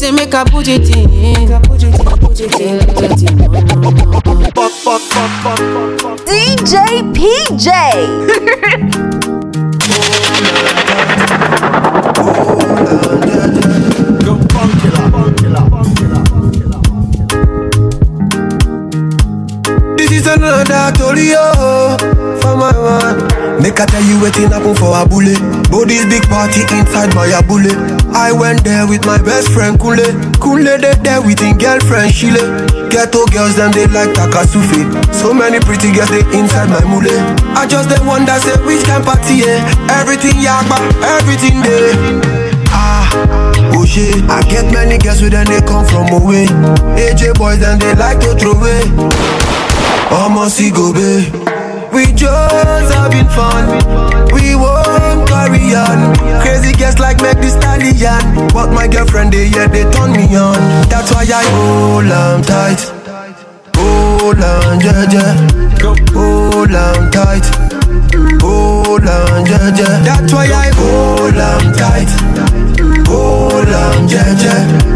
She 0.00 0.06
say 0.06 0.12
make 0.12 0.32
her 0.32 0.46
put 0.46 0.66
it 0.66 0.96
in, 0.96 1.10
make 1.10 1.50
her 1.50 1.60
put 1.60 1.82
it 1.82 1.92
in, 1.92 2.06
put 2.20 2.40
it 2.40 2.58
in, 2.58 2.78
put 2.94 3.04
it 3.04 3.20
in. 3.30 3.36
No 3.36 3.48
no 3.48 3.60
no. 3.60 4.20
DJ 6.24 7.04
PJ. 7.12 7.68
This 19.98 20.12
is 20.12 20.26
another 20.26 20.94
story, 20.96 21.34
oh, 21.36 21.98
for 22.40 22.56
my 22.56 22.72
man. 22.72 23.62
Make 23.62 23.78
I 23.78 23.84
tell 23.84 24.02
you 24.02 24.22
waiting 24.22 24.48
happen 24.48 24.74
for 24.74 24.96
a 24.96 25.04
bullet. 25.04 25.38
Body's 25.70 26.06
big 26.06 26.22
party 26.30 26.62
inside 26.62 27.14
my 27.14 27.42
bullet. 27.42 27.99
I 28.12 28.32
went 28.32 28.64
there 28.64 28.86
with 28.86 29.06
my 29.06 29.20
best 29.22 29.50
friend 29.52 29.78
Kule. 29.78 29.96
Kule 30.42 30.64
they 30.78 30.94
there 31.02 31.22
with 31.22 31.38
his 31.38 31.56
girlfriend 31.56 32.12
Shile. 32.12 32.66
Ghetto 32.90 33.24
girls 33.26 33.56
them 33.56 33.72
they 33.72 33.86
like 33.86 34.10
Takasufi. 34.14 34.82
So 35.14 35.32
many 35.32 35.60
pretty 35.60 35.92
girls 35.92 36.10
they 36.10 36.24
inside 36.36 36.68
my 36.68 36.82
mule. 36.84 37.10
I 37.56 37.66
just 37.66 37.88
the 37.88 37.98
one 38.04 38.24
that 38.26 38.42
say 38.42 38.58
which 38.66 38.84
can 38.84 39.02
party, 39.04 39.46
yeah. 39.46 39.62
Everything 40.00 40.36
yakba, 40.42 40.76
everything 41.18 41.62
there. 41.62 41.94
Ah, 42.72 43.06
oh 43.74 43.84
shit. 43.86 44.22
I 44.28 44.42
get 44.48 44.72
many 44.72 44.98
girls 44.98 45.22
with 45.22 45.32
them 45.32 45.46
they 45.46 45.60
come 45.62 45.86
from 45.86 46.10
away. 46.12 46.46
AJ 46.98 47.38
boys 47.38 47.62
and 47.62 47.80
they 47.80 47.94
like 47.94 48.20
to 48.20 48.34
throw 48.34 48.52
away. 48.52 48.82
Almost 50.10 50.60
go 50.74 50.92
babe. 50.92 51.32
We 51.92 52.12
just 52.12 52.94
having 52.94 53.28
fun. 53.30 54.19
Won't 54.54 55.28
carry 55.28 55.74
on. 55.74 56.14
Crazy 56.42 56.72
girls 56.76 56.98
like 56.98 57.20
make 57.22 57.40
the 57.40 57.50
stallion. 57.50 58.48
But 58.52 58.72
my 58.72 58.86
girlfriend, 58.88 59.32
they 59.32 59.46
yeah, 59.46 59.66
they 59.66 59.84
turn 59.90 60.12
me 60.12 60.26
on. 60.36 60.60
That's 60.88 61.12
why 61.12 61.24
I 61.24 61.44
hold 61.54 62.10
on 62.10 62.42
tight. 62.42 62.80
Hold 63.76 64.42
on, 64.42 64.80
yeah, 64.80 65.04
yeah. 65.10 65.34
Hold 66.12 66.74
on 66.74 67.10
tight. 67.10 67.46
Hold 68.42 69.06
on, 69.06 69.46
yeah, 69.46 69.76
yeah. 69.78 70.02
That's 70.04 70.32
why 70.32 70.46
I 70.46 70.70
hold 70.74 71.36
on 71.36 71.72
tight. 71.74 72.10
Hold 73.08 73.68
on, 73.68 74.08
yeah, 74.08 74.34
yeah. 74.42 74.89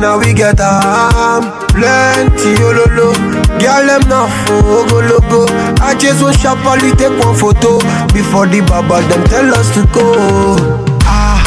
Now 0.00 0.18
we 0.18 0.32
get 0.34 0.60
am 0.60 1.42
plenty 1.70 2.54
ololo. 2.62 3.14
Girl 3.60 3.86
them 3.86 4.02
go 4.08 4.98
logo. 5.00 5.46
I 5.80 5.94
just 5.98 6.22
want 6.22 6.36
sharply 6.38 6.90
take 6.98 7.16
one 7.24 7.36
photo 7.36 7.78
before 8.12 8.46
the 8.46 8.60
baba 8.66 9.06
them 9.08 9.24
tell 9.28 9.54
us 9.54 9.72
to 9.74 9.86
go. 9.92 10.56
Ah. 11.04 11.42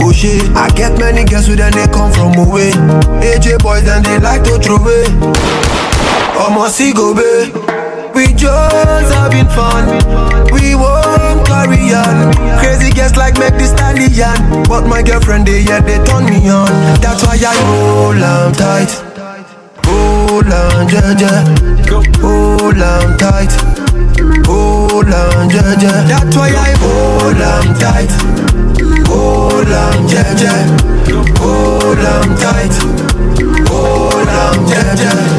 Oh 0.00 0.12
shit, 0.12 0.42
I 0.54 0.68
get 0.70 0.98
many 0.98 1.24
girls 1.24 1.48
with 1.48 1.58
then 1.58 1.72
they 1.72 1.86
come 1.86 2.12
from 2.12 2.36
away. 2.38 2.70
AJ 3.24 3.58
boys 3.62 3.88
and 3.88 4.04
they 4.04 4.18
like 4.18 4.44
to 4.44 4.58
throw 4.58 4.76
away. 4.76 5.04
See 6.68 6.92
go 6.92 7.14
babe. 7.14 7.65
We 8.16 8.32
just 8.32 9.12
having 9.12 9.44
fun. 9.52 9.84
We 10.50 10.74
won't 10.74 11.46
carry 11.46 11.92
on. 11.92 12.32
Crazy 12.60 12.90
girls 12.90 13.14
like 13.14 13.38
make 13.38 13.60
the 13.60 13.66
stallion. 13.68 14.64
But 14.64 14.86
my 14.88 15.02
girlfriend, 15.02 15.46
they 15.46 15.60
yeah, 15.60 15.80
they 15.80 16.02
turn 16.04 16.24
me 16.24 16.48
on. 16.48 16.72
That's 17.04 17.22
why 17.22 17.36
I 17.36 17.54
hold 17.68 18.22
on 18.22 18.52
tight. 18.54 18.88
Hold 19.84 20.48
on, 20.48 20.88
yeah. 20.88 21.44
Hold 22.24 22.80
on 22.80 23.18
tight. 23.18 23.52
Hold 24.48 25.12
on, 25.12 25.50
yeah. 25.50 26.08
That's 26.08 26.36
why 26.36 26.48
I 26.56 26.72
hold 26.80 27.42
on 27.52 27.66
tight. 27.76 28.10
Hold 29.06 29.68
on, 29.68 30.08
yeah. 30.08 30.64
Hold 31.36 31.98
on 31.98 32.28
tight. 32.40 32.74
Hold 33.68 34.28
on, 34.28 34.68
yeah, 34.68 35.35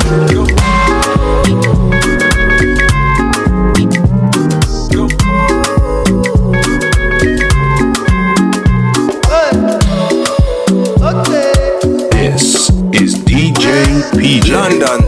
PJ. 14.18 14.50
London. 14.52 15.00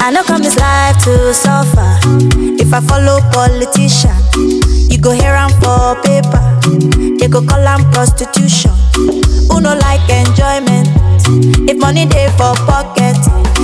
I 0.00 0.10
know 0.10 0.22
come 0.24 0.42
this 0.42 0.56
life 0.58 1.02
to 1.04 1.32
suffer. 1.34 1.98
If 2.60 2.72
I 2.74 2.80
follow 2.80 3.20
politician, 3.32 4.16
you 4.90 4.98
go 4.98 5.10
hear 5.12 5.32
am 5.34 5.50
for 5.62 5.96
paper. 6.02 6.42
They 7.18 7.28
go 7.28 7.40
call 7.44 7.66
am 7.66 7.90
prostitution. 7.92 8.72
Who 9.48 9.60
no 9.60 9.74
like 9.74 10.04
enjoyment? 10.10 10.88
If 11.68 11.78
money 11.78 12.06
dey 12.06 12.28
for 12.36 12.54
pocket, 12.66 13.16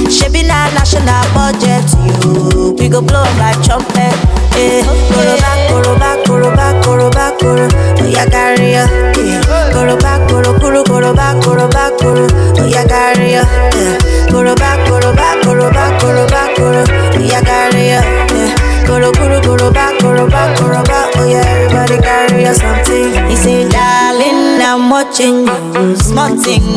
shebi 0.06 0.42
na 0.46 0.68
national 0.74 1.24
budget. 1.34 1.84
You 2.24 2.74
we 2.78 2.88
go 2.88 3.00
blow 3.02 3.24
like 3.38 3.58
trumpet. 3.62 4.14
Eh, 4.56 4.82
koroba, 5.12 5.50
koroba, 5.68 6.10
koroba, 6.24 6.82
koroba, 6.82 7.38
koro. 7.38 7.68
Oya 8.02 8.24
carry 8.30 8.72
ya. 8.72 8.84
Eh, 9.18 9.40
koroba, 9.72 10.18
koro, 10.28 10.58
koro, 10.58 10.82
koroba, 10.84 11.34
koroba, 11.42 11.90
koro. 11.98 12.26
Oya 12.62 12.84
carry 12.88 13.32
ya. 13.32 13.42
Eh, 13.74 13.98
koroba, 14.30 14.76
koroba, 14.86 15.28
koroba, 15.42 15.84
koroba, 16.00 16.42
koro. 16.56 16.82
Oya 17.18 17.40
carry 17.42 17.88
ya. 17.88 18.00
Eh, 18.34 18.50
koro, 18.86 19.12
koro, 19.12 19.40
koroba, 19.40 19.92
koroba, 20.00 20.54
koroba. 20.56 20.98
Oya 21.20 21.40
everybody 21.40 21.98
carry 22.02 22.42
ya 22.44 22.52
something. 22.52 23.14
He 23.28 23.36
say, 23.36 23.68
darling, 23.68 24.60
I'm 24.62 24.90
watching 24.90 25.46
you. 25.46 25.96
Small 25.96 26.34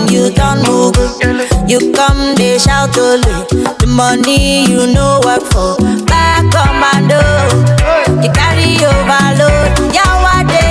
you 0.09 0.29
don't 0.31 0.61
move. 0.67 0.97
You 1.71 1.79
come, 1.93 2.35
they 2.35 2.57
shout 2.59 2.97
only. 2.97 3.47
The 3.79 3.87
money 3.87 4.65
you 4.69 4.91
know 4.93 5.21
work 5.23 5.41
for. 5.51 5.77
Back 6.05 6.43
commando. 6.51 7.21
You 8.21 8.29
carry 8.35 8.75
overload. 8.83 9.71
Yawade, 9.95 10.63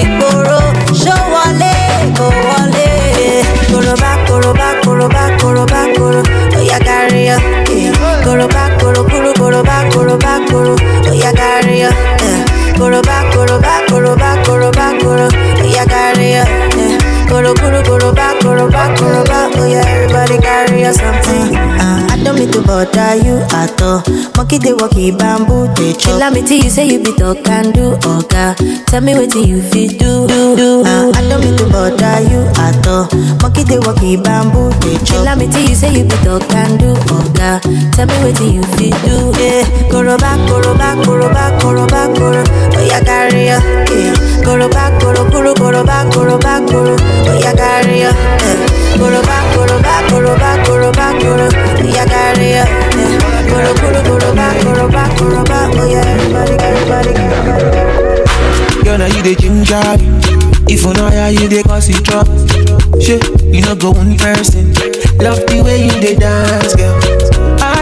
Igboro. 0.00 0.60
Show 0.96 1.20
wale, 1.28 1.72
go 2.16 2.28
wale. 2.48 3.44
Koroba, 3.68 4.16
koroba, 4.26 4.80
koroba, 4.82 5.36
koroba, 5.38 5.80
koro. 5.96 6.22
Oya 6.58 6.78
carry 6.80 7.26
ya. 7.26 7.36
eh. 7.68 7.92
Koroba, 8.24 8.78
koro. 8.80 9.04
Oya 11.10 11.32
carry 11.32 11.80
ya. 11.80 11.90
eh. 11.90 12.44
Koroba, 12.78 13.28
koroba, 13.32 13.84
koroba, 13.88 14.42
koroba, 14.44 14.86
koro. 15.00 15.28
Oya 15.62 15.84
carry 15.86 16.30
ya. 16.32 16.44
eh. 16.80 16.98
Koro, 17.28 17.52
koro, 17.54 17.82
koroba, 17.82 18.34
koroba, 18.40 18.96
koroba. 18.96 19.45
Oya 20.86 20.92
everybody 20.92 20.92
carry 20.92 20.92
ya 20.92 20.92
something. 20.92 21.56
Uh, 21.80 22.06
I 22.10 22.22
don't 22.22 22.38
mean 22.38 22.50
to 22.52 22.62
bother 22.62 23.16
you 23.18 23.42
at 23.50 23.82
all. 23.82 24.02
Monkey 24.36 24.58
they 24.58 24.72
walkie 24.72 25.10
bamboo 25.10 25.66
they 25.74 25.92
chop. 25.94 26.18
Tell 26.20 26.30
me 26.30 26.42
till 26.42 26.62
you 26.62 26.70
say 26.70 26.86
you 26.86 27.02
be 27.02 27.12
talk 27.12 27.46
and 27.48 27.74
do 27.74 27.96
oga. 28.06 28.54
Tell 28.86 29.00
me 29.00 29.14
what 29.14 29.34
you 29.34 29.62
fit 29.62 29.98
do 29.98 30.26
do 30.28 30.56
do. 30.56 30.82
Uh, 30.86 31.10
I 31.14 31.26
don't 31.28 31.40
mean 31.42 31.56
to 31.58 31.66
bother 31.66 32.20
you 32.30 32.46
at 32.62 32.86
all. 32.86 33.08
Monkey 33.42 33.64
they 33.64 33.78
walkie 33.80 34.16
bamboo 34.16 34.70
they 34.86 34.96
chop. 35.02 35.24
Tell 35.26 35.36
me 35.36 35.46
till 35.50 35.66
you 35.68 35.74
say 35.74 35.90
you 35.92 36.04
be 36.04 36.16
talk 36.22 36.46
and 36.54 36.78
do 36.78 36.94
oga. 37.10 37.58
Tell 37.92 38.06
me 38.06 38.14
what 38.22 38.38
you 38.40 38.62
fit 38.78 38.94
do. 39.02 39.32
Yeah, 39.42 39.66
koroba 39.90 40.38
koroba 40.46 40.94
koroba 41.02 41.50
koroba 41.58 42.14
koro. 42.14 42.42
Oya 42.78 43.00
carry 43.02 43.46
ya. 43.50 43.58
Yeah, 43.90 44.14
koroba 44.46 44.94
koro 45.00 45.26
koro 45.30 45.52
koroba 45.54 46.06
koroba 46.14 46.62
koro. 46.68 46.94
Oya 47.30 47.52
carry 47.56 48.00
ya. 48.06 48.10
Yeah, 48.14 48.85
Yeah, 55.90 56.04
everybody 56.04 56.54
everybody. 56.60 57.12
Girl, 58.84 59.02
you 59.08 59.22
the 59.22 59.34
ginger. 59.38 59.96
If 60.68 60.82
you 60.84 60.92
know 60.94 61.10
how 61.10 61.28
you 61.28 61.48
dey 61.48 61.62
cause 61.62 61.88
it 61.88 62.02
drop. 62.04 62.26
Shit, 63.00 63.22
you 63.54 63.62
know 63.62 63.74
go 63.76 63.90
one 63.92 64.16
person. 64.16 64.72
Love 65.20 65.44
the 65.46 65.62
way 65.64 65.84
you 65.84 65.92
dey 66.00 66.16
dance, 66.16 66.74
girl. 66.74 66.96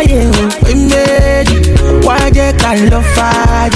Yeah, 0.04 0.30
we 0.66 0.74
made 0.74 1.48
it. 1.48 2.04
Why 2.04 2.28
they 2.30 2.52
call 2.58 2.76
love 2.90 3.06
fire? 3.14 3.70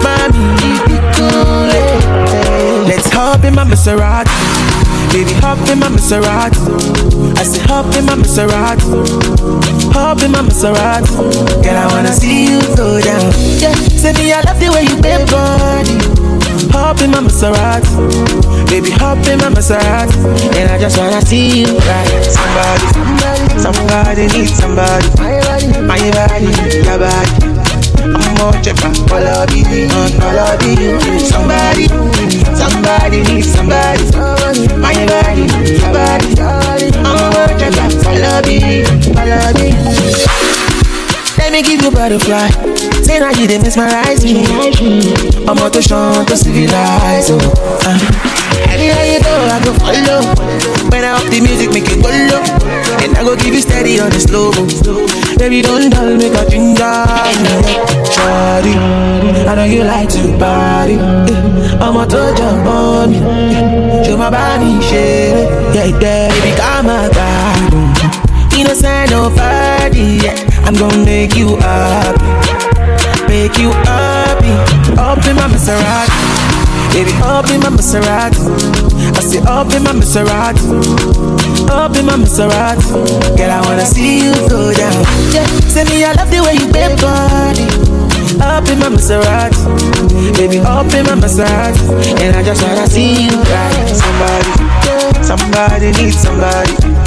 Mommy, 0.00 0.40
you 0.64 0.78
be 0.88 0.96
cool. 1.12 1.68
eh. 1.68 2.88
Let's 2.88 3.10
hop 3.12 3.44
in 3.44 3.54
my 3.54 3.64
Maserati. 3.64 4.85
Baby, 5.12 5.32
hop 5.40 5.58
in 5.68 5.78
my 5.78 5.88
Maserati. 5.88 6.60
I 7.38 7.42
say 7.42 7.62
hop 7.66 7.94
in 7.96 8.04
my 8.04 8.14
Maserati. 8.14 8.84
Hop 9.92 10.22
in 10.22 10.30
my 10.32 10.42
Maserati. 10.42 11.16
Girl, 11.62 11.76
I 11.76 11.86
wanna 11.92 12.12
see 12.12 12.52
you 12.52 12.60
go 12.76 13.00
down. 13.00 13.32
Yeah, 13.58 13.74
say 13.96 14.12
me 14.12 14.32
I 14.32 14.40
love 14.42 14.60
the 14.60 14.70
way 14.70 14.82
you 14.84 15.00
bend 15.00 15.30
body. 15.30 15.96
Hop 16.72 17.00
in 17.00 17.10
my 17.10 17.20
Maserati, 17.20 17.88
baby, 18.68 18.90
hop 18.90 19.18
in 19.26 19.38
my 19.38 19.48
Maserati, 19.48 20.16
and 20.56 20.70
I 20.70 20.78
just 20.78 20.98
wanna 20.98 21.22
see 21.22 21.60
you 21.62 21.78
right. 21.78 22.24
Somebody, 22.24 23.58
somebody, 23.58 24.26
needs 24.36 24.52
somebody. 24.52 25.08
My 25.16 25.40
body, 25.40 25.80
my 25.80 26.10
body, 26.10 26.52
your 26.84 26.98
body. 26.98 27.55
I'm 28.14 28.62
checker, 28.62 28.92
all 29.10 29.26
of 29.26 29.50
you, 29.50 29.88
all 30.22 30.38
of 30.38 30.62
you. 30.62 30.98
Somebody, 31.18 31.88
somebody 32.54 33.22
needs 33.26 33.50
somebody. 33.52 34.04
My 34.78 34.94
body, 35.10 35.46
your 35.74 35.90
body. 35.92 36.30
I'm 37.02 37.58
checker, 37.58 37.88
all 38.06 38.24
of 38.24 38.46
you, 38.46 38.84
all 39.16 39.32
of 39.32 39.58
you. 39.58 39.74
Let 41.38 41.52
me 41.52 41.62
give 41.62 41.82
you 41.82 41.90
butterfly. 41.90 42.48
Say 43.02 43.18
now 43.20 43.30
you 43.30 43.46
dey 43.46 43.58
mesmerize 43.58 44.24
me. 44.24 44.44
I'm 45.46 45.58
out 45.58 45.72
to 45.74 45.82
shine 45.82 46.26
to 46.26 46.36
civilize. 46.36 47.30
Oh. 47.30 47.38
Uh. 47.86 47.98
Anywhere 48.68 49.06
you 49.06 49.20
go, 49.22 49.30
I 49.30 49.62
go 49.64 49.72
follow. 49.78 50.20
When 50.90 51.04
I 51.04 51.12
up 51.18 51.30
the 51.30 51.40
music, 51.40 51.70
make 51.72 51.86
it 51.86 52.02
go 52.02 52.10
low. 52.10 52.42
And 53.04 53.16
I 53.16 53.22
go 53.22 53.36
give 53.36 53.54
you 53.54 53.60
steady 53.60 54.00
on 54.00 54.10
the 54.10 54.20
slow. 54.20 54.50
Baby, 55.38 55.62
don't 55.62 55.90
dull, 55.90 56.16
make 56.16 56.32
a 56.34 56.48
ginger. 56.48 56.82
Shawty, 58.12 58.74
I 59.46 59.54
know 59.54 59.64
you 59.64 59.84
like 59.84 60.08
to 60.10 60.36
party. 60.38 60.96
I'm 61.78 61.96
out 61.96 62.10
to 62.10 62.34
jump 62.36 62.66
on 62.66 63.10
me. 63.10 63.18
Eh, 63.18 64.02
Show 64.04 64.16
my 64.16 64.30
body, 64.30 64.80
shit. 64.82 65.48
Yeah, 65.74 65.84
yeah, 65.84 66.28
baby, 66.32 66.56
come 66.56 66.86
my 66.86 67.08
God. 67.12 68.52
Innocent, 68.58 69.10
no 69.10 69.28
party. 69.30 69.76
body, 69.90 70.18
yeah. 70.24 70.64
I'm 70.64 70.74
gonna 70.74 71.04
make 71.04 71.36
you 71.36 71.56
happy. 71.56 72.24
Make 73.28 73.58
you 73.58 73.70
happy. 73.70 74.50
Up 74.98 75.24
in 75.26 75.36
my 75.36 75.48
Maserati. 75.48 76.45
Baby, 76.96 77.12
up 77.24 77.44
in 77.50 77.60
my 77.60 77.68
Maserati. 77.68 78.40
I 79.14 79.20
say 79.20 79.40
up 79.44 79.70
in 79.74 79.82
my 79.82 79.92
Maserati. 79.92 80.64
Up 81.68 81.94
in 81.94 82.06
my 82.06 82.16
Maserati. 82.16 83.36
Girl, 83.36 83.50
I 83.50 83.60
wanna 83.66 83.84
see 83.84 84.24
you 84.24 84.32
go 84.48 84.72
down. 84.72 85.04
Yeah, 85.30 85.44
say 85.68 85.84
me, 85.84 86.04
I 86.04 86.12
love 86.14 86.30
the 86.30 86.40
way 86.40 86.54
you 86.54 86.72
bend 86.72 86.98
body. 86.98 87.68
Up 88.40 88.66
in 88.72 88.78
my 88.78 88.88
Maserati. 88.88 89.60
Baby, 90.38 90.58
up 90.60 90.90
in 90.94 91.04
my 91.04 91.20
Maserati. 91.20 91.84
And 92.22 92.34
I 92.34 92.42
just 92.42 92.62
wanna 92.62 92.86
see 92.86 93.28
you 93.28 93.42
ride. 93.44 93.92
Somebody, 93.92 95.22
somebody 95.22 95.92
needs 96.00 96.16
somebody. 96.16 97.05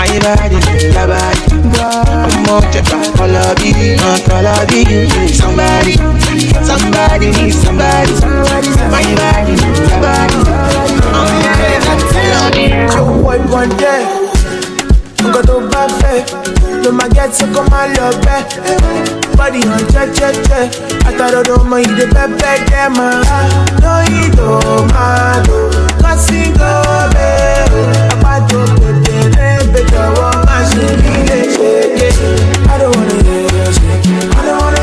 My 0.00 0.08
body, 0.24 0.56
your 0.96 1.06
body. 1.12 1.44
I'm 1.76 2.32
more 2.48 2.64
uh, 2.64 4.16
color 4.26 4.64
be. 4.66 5.06
Somebody, 5.28 5.94
somebody 6.64 7.26
needs 7.36 7.60
somebody. 7.60 8.14
My 8.88 9.04
body, 9.20 9.54
your 9.60 10.00
body. 10.00 10.40
Show 12.90 13.04
boy 13.22 13.38
one 13.52 13.68
day, 13.76 14.02
nǹkan 15.20 15.42
tó 15.46 15.54
bá 15.72 15.82
fẹ́ 16.00 16.18
ló 16.84 16.90
máa 16.98 17.08
gẹ́ 17.14 17.28
tí 17.36 17.44
kò 17.54 17.62
máa 17.70 17.86
lọ 17.96 18.06
bẹ́. 18.24 18.40
Body 19.38 19.60
hàn 19.68 19.82
jẹ́jẹ́jẹ́, 19.92 20.64
àtàrọ̀dọ̀ 21.08 21.56
ọmọ 21.60 21.76
ìdè 21.86 22.04
pẹ́pẹ́ 22.14 22.54
dẹ́ 22.70 22.86
máa. 22.96 23.20
Lóyìn 23.82 24.28
tó 24.38 24.48
bẹ́ẹ̀ 27.14 28.89
I 29.82 29.88
don't 32.78 32.94
wanna 32.96 33.22
hear 33.24 33.40
you 33.40 34.30
I 34.32 34.44
don't 34.44 34.60
wanna 34.60 34.79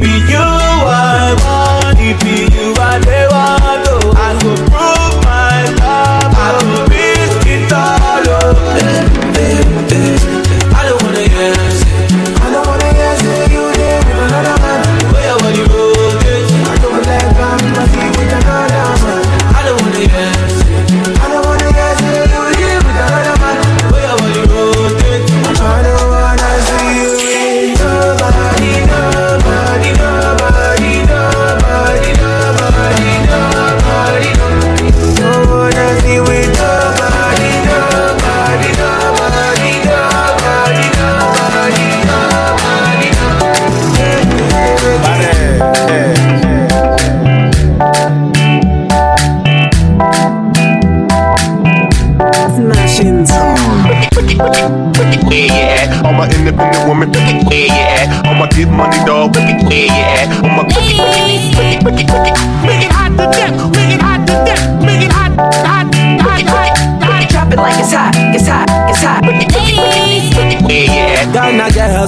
be 0.00 0.06
you, 0.30 0.57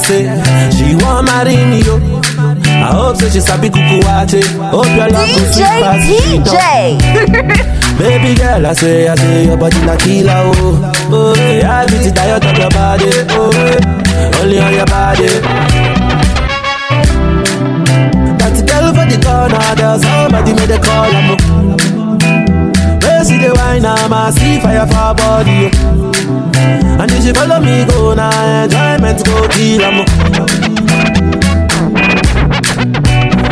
say 0.00 0.24
she 0.72 0.94
want 1.04 1.26
marry 1.26 1.56
me 1.70 1.80
yo. 1.82 1.96
I 2.80 2.92
hope 2.92 3.16
say 3.16 3.30
she 3.30 3.40
sabi 3.40 3.68
kuku 3.68 4.00
wache. 4.06 4.42
Hope 4.70 4.86
your 4.96 5.08
love 5.10 5.28
DJ 5.28 5.52
sweet 5.52 5.84
sweet 6.04 6.42
PJ. 6.44 6.56
Baby 8.00 8.34
girl, 8.34 8.66
I 8.66 8.72
say, 8.72 9.08
I 9.08 9.14
say 9.14 9.44
your 9.44 9.58
body 9.58 9.76
na 9.84 9.94
killer 9.96 10.32
oh. 10.32 10.92
Oh, 11.12 11.34
yeah, 11.36 11.80
I 11.80 11.86
beat 11.86 12.06
it 12.06 12.16
of 12.16 12.56
your 12.58 12.70
body. 12.70 13.10
Oh, 13.28 13.52
yeah. 13.52 14.40
only 14.40 14.58
on 14.58 14.72
your 14.72 14.86
body. 14.86 15.28
That 18.40 18.56
girl 18.64 18.88
for 18.96 19.04
the 19.04 19.18
corner, 19.20 19.74
there's 19.76 20.00
somebody 20.02 20.52
made 20.54 20.70
a 20.70 20.78
call. 20.80 21.12
I'm 21.12 21.36
Where 23.04 23.24
see 23.24 23.36
the 23.36 23.52
wine, 23.54 23.84
I'm 23.84 24.12
a 24.12 24.32
see 24.32 24.58
fire 24.60 24.86
for 24.86 25.14
body. 25.20 25.68
oh. 25.74 25.89
And 27.00 27.10
if 27.12 27.24
she 27.24 27.32
follow 27.32 27.58
me, 27.60 27.86
go 27.86 28.12
now, 28.12 28.62
enjoyment 28.64 29.24
go 29.24 29.48
kill. 29.48 29.82
I'm 29.82 30.04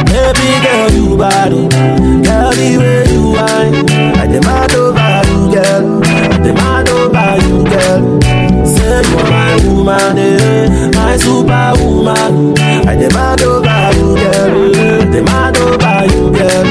Baby 0.04 0.48
girl, 0.64 0.90
you 0.92 1.16
bad, 1.16 1.52
oh. 1.54 1.68
girl, 1.70 2.52
the 2.52 2.76
way 2.76 3.04
you 3.08 3.32
whine, 3.32 3.88
I 4.18 4.26
demand 4.26 4.74
over 4.74 5.22
you, 5.30 5.40
girl. 5.54 6.04
I 6.04 6.36
demand 6.44 6.88
over 6.90 7.36
you, 7.46 7.64
girl. 7.64 8.20
Say 8.66 9.00
you're 9.08 9.24
my 9.32 9.56
woman, 9.64 10.18
eh, 10.18 10.90
my 10.94 11.16
superwoman. 11.16 12.58
I 12.86 12.96
demand 12.96 13.40
over 13.40 13.92
you, 13.96 14.14
girl. 14.14 14.76
I 14.76 15.10
demand 15.10 15.56
over 15.56 16.04
you, 16.12 16.22
girl. 16.36 16.68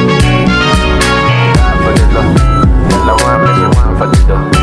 It 4.09 4.56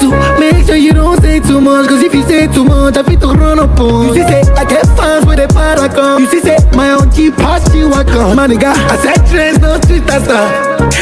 to 0.00 0.10
make 0.40 0.66
sure 0.66 0.76
you 0.76 0.92
don't 0.92 1.20
say 1.20 1.40
too 1.40 1.60
much, 1.60 1.88
cause 1.88 2.02
if 2.02 2.14
you 2.14 2.22
say 2.24 2.46
too 2.46 2.64
much, 2.64 2.96
I 2.96 3.02
feel 3.02 3.20
to 3.20 3.28
run 3.34 3.58
up 3.58 3.78
on. 3.80 4.08
You 4.08 4.14
see, 4.14 4.26
say, 4.28 4.42
I 4.56 4.64
get 4.64 4.86
fans 4.96 5.26
with 5.26 5.38
a 5.40 5.48
paragon. 5.48 6.20
You 6.22 6.26
see, 6.28 6.40
say, 6.40 6.58
my 6.76 6.90
own 6.92 7.10
keep 7.10 7.34
past 7.36 7.74
you, 7.74 7.92
I 7.92 8.04
come. 8.04 8.36
My 8.36 8.46
nigga, 8.46 8.72
I 8.74 8.96
said 8.96 9.20
trends, 9.30 9.58
no 9.60 9.80
street 9.80 10.04
star. 10.04 10.46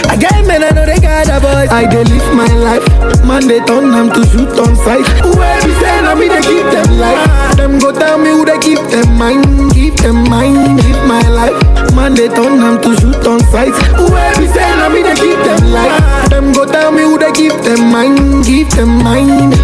I 0.08 0.16
get 0.16 0.46
men, 0.46 0.62
I 0.62 0.70
know 0.70 0.86
they 0.86 0.98
got 1.00 1.28
a 1.28 1.40
voice. 1.40 1.70
I 1.70 1.86
dey 1.90 2.04
live 2.04 2.28
my 2.34 2.48
life. 2.62 2.84
Man, 3.26 3.46
they 3.48 3.60
turn 3.64 3.90
them 3.90 4.10
to 4.12 4.22
shoot 4.30 4.48
on 4.60 4.76
sight. 4.76 5.04
Where 5.34 5.58
we 5.64 5.72
say, 5.80 5.98
I 6.04 6.14
me, 6.14 6.28
they 6.28 6.42
keep 6.42 6.66
them 6.70 6.98
life. 6.98 7.56
Them 7.56 7.78
go 7.78 7.92
tell 7.92 8.18
me 8.18 8.30
who 8.30 8.44
they 8.44 8.58
keep 8.58 8.78
them 8.90 9.18
mind, 9.18 9.72
keep 9.72 9.94
them 9.96 10.28
mind, 10.28 10.76
live 10.82 11.00
my 11.08 11.22
life. 11.28 11.56
Man, 11.94 12.14
they 12.14 12.28
turn 12.28 12.58
them 12.58 12.80
to 12.82 12.96
shoot 13.00 13.26
on 13.26 13.40
sight. 13.52 13.72
Where 14.10 14.32
we 14.40 14.46
say, 14.48 14.62
I 14.64 14.88
me, 14.88 15.02
they 15.02 15.14
keep 15.14 15.38
them 15.44 15.72
life. 15.72 16.28
Them 16.30 16.52
go 16.52 16.66
tell 16.66 16.90
me 16.90 17.02
who 17.02 17.18
they 17.18 17.30
give 17.32 17.62
them 17.64 17.90
mind, 17.92 18.44
give 18.44 18.68
them 18.70 19.02
mind. 19.02 19.54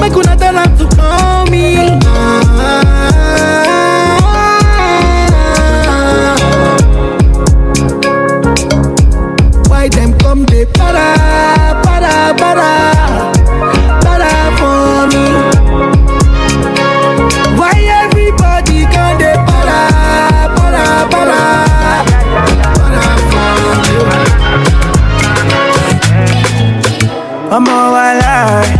Make 0.00 0.14
una 0.16 0.36
tell 0.36 0.54
them 0.54 0.76
to 0.78 0.86
call 0.96 1.27
I'm 27.58 27.66
all 27.66 27.90
alive. 27.90 28.70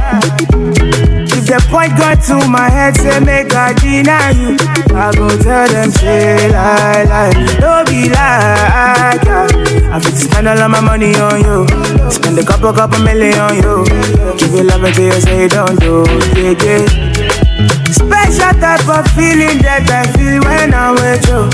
If 1.34 1.50
the 1.50 1.58
point 1.66 1.98
got 1.98 2.22
to 2.30 2.46
my 2.46 2.70
head, 2.70 2.94
say 2.96 3.18
make 3.18 3.50
I 3.52 3.74
deny 3.74 4.30
you. 4.38 4.54
I 4.94 5.10
go 5.18 5.26
tell 5.42 5.66
them, 5.66 5.90
say 5.90 6.46
lie, 6.52 7.02
lie. 7.10 7.34
Don't 7.58 7.88
be 7.90 8.06
like. 8.06 9.26
I 9.90 9.98
fit 9.98 10.14
spend 10.14 10.46
all 10.46 10.62
of 10.62 10.70
my 10.70 10.78
money 10.80 11.10
on 11.18 11.42
you. 11.42 11.66
Spend 12.08 12.38
a 12.38 12.44
couple, 12.46 12.72
couple 12.72 13.02
million 13.02 13.34
on 13.40 13.56
you. 13.58 13.82
Give 14.38 14.54
you 14.54 14.62
love 14.62 14.84
until 14.84 15.10
you 15.10 15.20
say 15.26 15.48
don't 15.48 15.74
do, 15.80 16.06
yeah, 16.38 16.54
yeah. 16.62 16.86
Special 17.90 18.54
type 18.62 18.86
of 18.86 19.02
feeling 19.18 19.58
that 19.66 19.90
I 19.90 20.06
feel 20.14 20.38
when 20.46 20.70
I'm 20.70 20.94
with 20.94 21.26
you. 21.26 21.50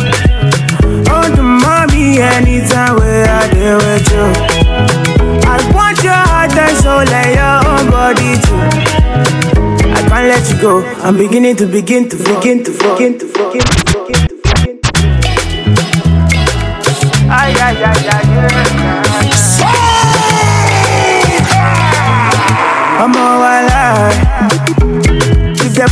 Oh, 1.08 1.24
the 1.32 1.40
mommy, 1.42 2.20
anytime 2.20 2.96
where 3.00 3.24
I 3.24 3.48
deal 3.48 3.78
with 3.80 4.12
you. 4.12 4.63
I 5.54 5.58
want 5.72 6.02
your 6.02 6.12
heart 6.12 6.50
and 6.56 6.76
soul 6.78 7.06
and 7.06 7.30
your 7.38 7.90
body 7.90 8.34
too. 8.42 8.58
I 9.86 10.00
can't 10.08 10.26
let 10.26 10.44
you 10.50 10.58
go. 10.60 10.82
I'm 11.04 11.16
beginning 11.16 11.54
to 11.56 11.66
begin 11.66 12.08
to 12.08 12.16
begin 12.16 12.64
to 12.64 12.72
begin 12.72 13.18
to 13.20 13.26
begin 13.26 13.62
to 13.62 13.78
begin 13.94 14.18
to 14.26 14.34
begin 14.58 14.78
to. 14.78 14.94
Ay, 17.30 17.54
ay, 17.54 17.76
ay, 17.86 18.08
ay, 18.10 18.73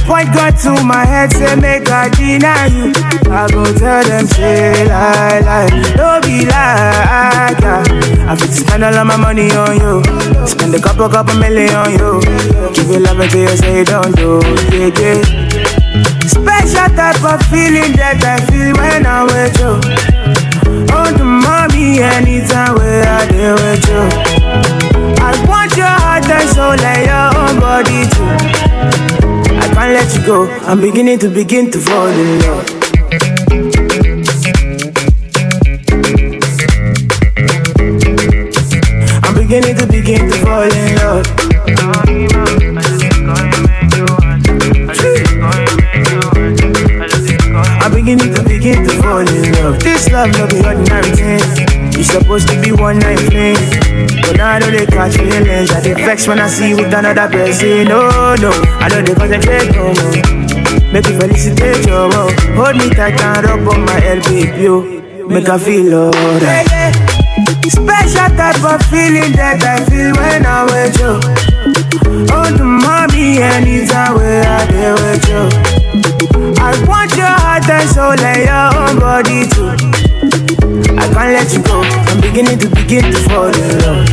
point 0.06 0.32
got 0.32 0.56
to 0.62 0.72
my 0.84 1.04
head, 1.04 1.32
say 1.32 1.54
make 1.56 1.88
I 1.90 2.08
deny 2.10 2.66
you. 2.66 2.92
I 3.30 3.48
go 3.50 3.64
tell 3.76 4.02
them, 4.04 4.26
say 4.26 4.86
lie, 4.88 5.40
lie. 5.40 5.68
Don't 5.96 6.24
be 6.24 6.44
like, 6.44 7.58
yeah. 7.60 7.82
I 8.28 8.36
fit 8.36 8.52
spend 8.52 8.84
all 8.84 8.94
of 8.94 9.06
my 9.06 9.16
money 9.16 9.50
on 9.52 9.76
you. 9.76 10.02
Spend 10.46 10.74
a 10.74 10.80
couple, 10.80 11.08
couple 11.08 11.34
million 11.38 11.74
on 11.74 11.90
you. 11.92 12.20
Give 12.74 12.88
you 12.90 13.00
love 13.00 13.20
until 13.20 13.40
you 13.50 13.56
say 13.56 13.84
don't 13.84 14.14
do, 14.16 14.40
yeah, 14.72 14.90
yeah. 14.98 15.22
Special 16.26 16.88
type 16.96 17.22
of 17.24 17.40
feeling 17.50 17.92
that 17.98 18.22
I 18.24 18.38
feel 18.48 18.72
when 18.76 19.06
I'm 19.06 19.26
with 19.26 19.58
you. 19.58 19.78
Oh, 20.94 21.10
the 21.12 21.24
mommy, 21.24 22.00
anytime 22.00 22.74
where 22.76 23.04
I 23.04 23.26
deal 23.28 23.54
with 23.54 23.84
you. 23.88 24.02
I 25.20 25.32
want 25.48 25.76
your 25.76 25.86
heart 25.86 26.28
and 26.28 26.48
soul 26.48 26.78
and 26.80 27.06
your 27.06 27.28
own 27.38 27.60
body 27.60 28.06
too. 28.08 28.71
Can't 29.74 29.92
let 29.92 30.14
you 30.14 30.26
go. 30.26 30.46
I'm 30.68 30.80
beginning 30.80 31.18
to 31.20 31.28
begin 31.28 31.70
to 31.70 31.78
fall 31.78 32.06
in 32.06 32.40
love. 32.40 32.66
I'm 39.24 39.34
beginning 39.34 39.76
to 39.76 39.86
begin 39.86 40.30
to 40.30 40.36
fall 40.44 40.62
in 40.62 40.96
love. 40.96 41.26
I'm 47.82 47.92
beginning 47.92 48.34
to 48.34 48.42
begin 48.44 48.84
to 48.84 49.02
fall 49.02 49.18
in 49.20 49.52
love. 49.54 49.80
This 49.80 50.10
love 50.10 50.30
no 50.32 50.46
be 50.46 50.64
ordinary 50.64 51.10
thing. 51.10 51.92
You 51.92 52.04
supposed 52.04 52.48
to 52.48 52.60
be 52.60 52.72
one 52.72 52.98
night 52.98 53.20
fling, 53.20 53.56
but 54.22 54.40
I 54.40 54.58
know 54.58 54.70
they 54.70 54.86
catch 54.86 55.16
feelings. 55.16 55.70
I 55.72 55.82
get 55.82 55.96
vex 55.98 56.26
when 56.26 56.38
I 56.38 56.48
see 56.48 56.70
you 56.70 56.76
with 56.76 56.94
another 56.94 57.28
person. 57.28 57.88
No, 57.88 58.34
no, 58.40 58.50
I 58.80 58.88
don't 58.88 59.04
know 59.06 59.14
they 59.14 59.14
concentrate 59.14 59.70
no 59.74 59.92
more. 59.92 60.92
Make 60.92 61.06
you 61.08 61.18
felicitate 61.18 61.86
your 61.86 62.08
love. 62.08 62.32
Hold 62.56 62.76
me 62.76 62.88
tight 62.90 63.20
and 63.20 63.44
rub 63.44 63.68
on 63.68 63.84
my 63.84 63.98
head, 64.00 64.22
baby. 64.24 64.62
yo. 64.62 64.82
Make 65.28 65.48
I 65.48 65.58
feel 65.58 65.94
alright. 65.94 66.66
Special 67.70 68.28
type 68.36 68.62
of 68.64 68.80
feeling 68.90 69.32
that 69.38 69.62
I 69.64 69.84
feel 69.88 70.12
when 70.16 70.44
I'm 70.44 70.66
with 70.66 70.98
you. 71.00 71.16
Oh, 72.34 72.50
the 72.50 72.64
mommy, 72.64 73.40
and 73.40 73.64
anytime 73.66 74.16
where 74.16 74.44
I 74.44 74.66
deal 74.68 74.94
with 75.00 75.28
you. 75.28 75.72
I 76.60 76.84
want 76.86 77.16
your 77.16 77.26
heart 77.26 77.68
and 77.68 77.88
soul 77.88 78.18
and 78.18 78.42
your 78.44 78.68
own 78.82 78.98
body 78.98 79.46
too. 79.48 79.72
I 80.98 81.08
can't 81.12 81.32
let 81.32 81.52
you 81.52 81.62
go. 81.62 82.01
Beginning 82.22 82.58
to 82.58 82.68
begin 82.68 83.02
to 83.12 83.18
fall 83.28 83.48
in 83.48 83.78
love. 83.80 84.08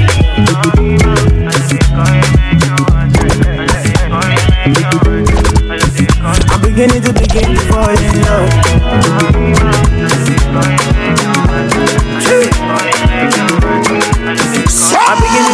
I'm 6.22 6.62
beginning 6.62 7.02
to 7.04 7.14
begin 7.14 7.56
to 7.56 7.62
fall 7.72 7.90
in 7.90 8.22
love. 8.22 8.50
I'm 15.02 15.18
beginning 15.22 15.49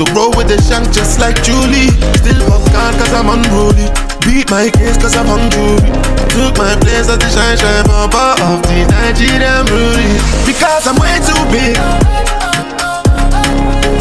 To 0.00 0.06
grow 0.16 0.32
with 0.32 0.48
the 0.48 0.56
shank 0.64 0.88
just 0.96 1.20
like 1.20 1.36
Julie. 1.44 1.92
Still 2.24 2.40
fuck 2.48 2.64
God 2.72 2.96
cause 2.96 3.12
I'm 3.12 3.28
unruly. 3.28 3.84
Beat 4.24 4.48
my 4.48 4.72
case 4.72 4.96
cause 4.96 5.12
I'm 5.12 5.28
hungry. 5.28 5.76
Took 6.32 6.56
my 6.56 6.72
place 6.80 7.04
as 7.04 7.20
the 7.20 7.28
shine 7.28 7.60
shine 7.60 7.84
bumper 7.84 8.32
of 8.48 8.64
the 8.64 8.88
Nigerian 8.88 9.60
brewery. 9.68 10.16
Because 10.48 10.88
I'm 10.88 10.96
way 10.96 11.20
too 11.20 11.36
big. 11.52 11.76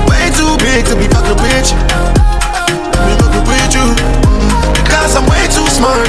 Way 0.08 0.32
too 0.32 0.56
big 0.64 0.88
to 0.88 0.96
be 0.96 1.12
fucking 1.12 1.36
with 1.44 1.68
you. 1.68 1.80
Me 3.04 3.12
fucking 3.20 3.44
with 3.44 3.76
you. 3.76 3.88
Mm. 3.92 4.72
Because 4.80 5.20
I'm 5.20 5.28
way 5.28 5.52
too 5.52 5.68
smart. 5.68 6.08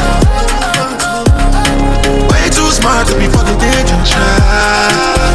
Too 2.52 2.70
smart 2.72 3.06
to 3.08 3.14
be 3.16 3.26
fucking 3.26 3.58
dangerous. 3.58 4.12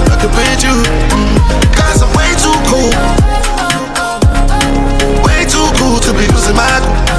Fucking 0.09 0.31
with 0.35 0.63
you. 0.63 0.75
Mm. 1.15 1.61
Because 1.61 2.01
I'm 2.03 2.11
way 2.15 2.31
too 2.43 2.55
cool. 2.69 2.91
way 5.23 5.45
too 5.45 5.67
cool 5.79 5.99
to 5.99 6.11
be 6.13 6.27
losing 6.33 6.55
my 6.55 6.67
cool. 6.81 7.14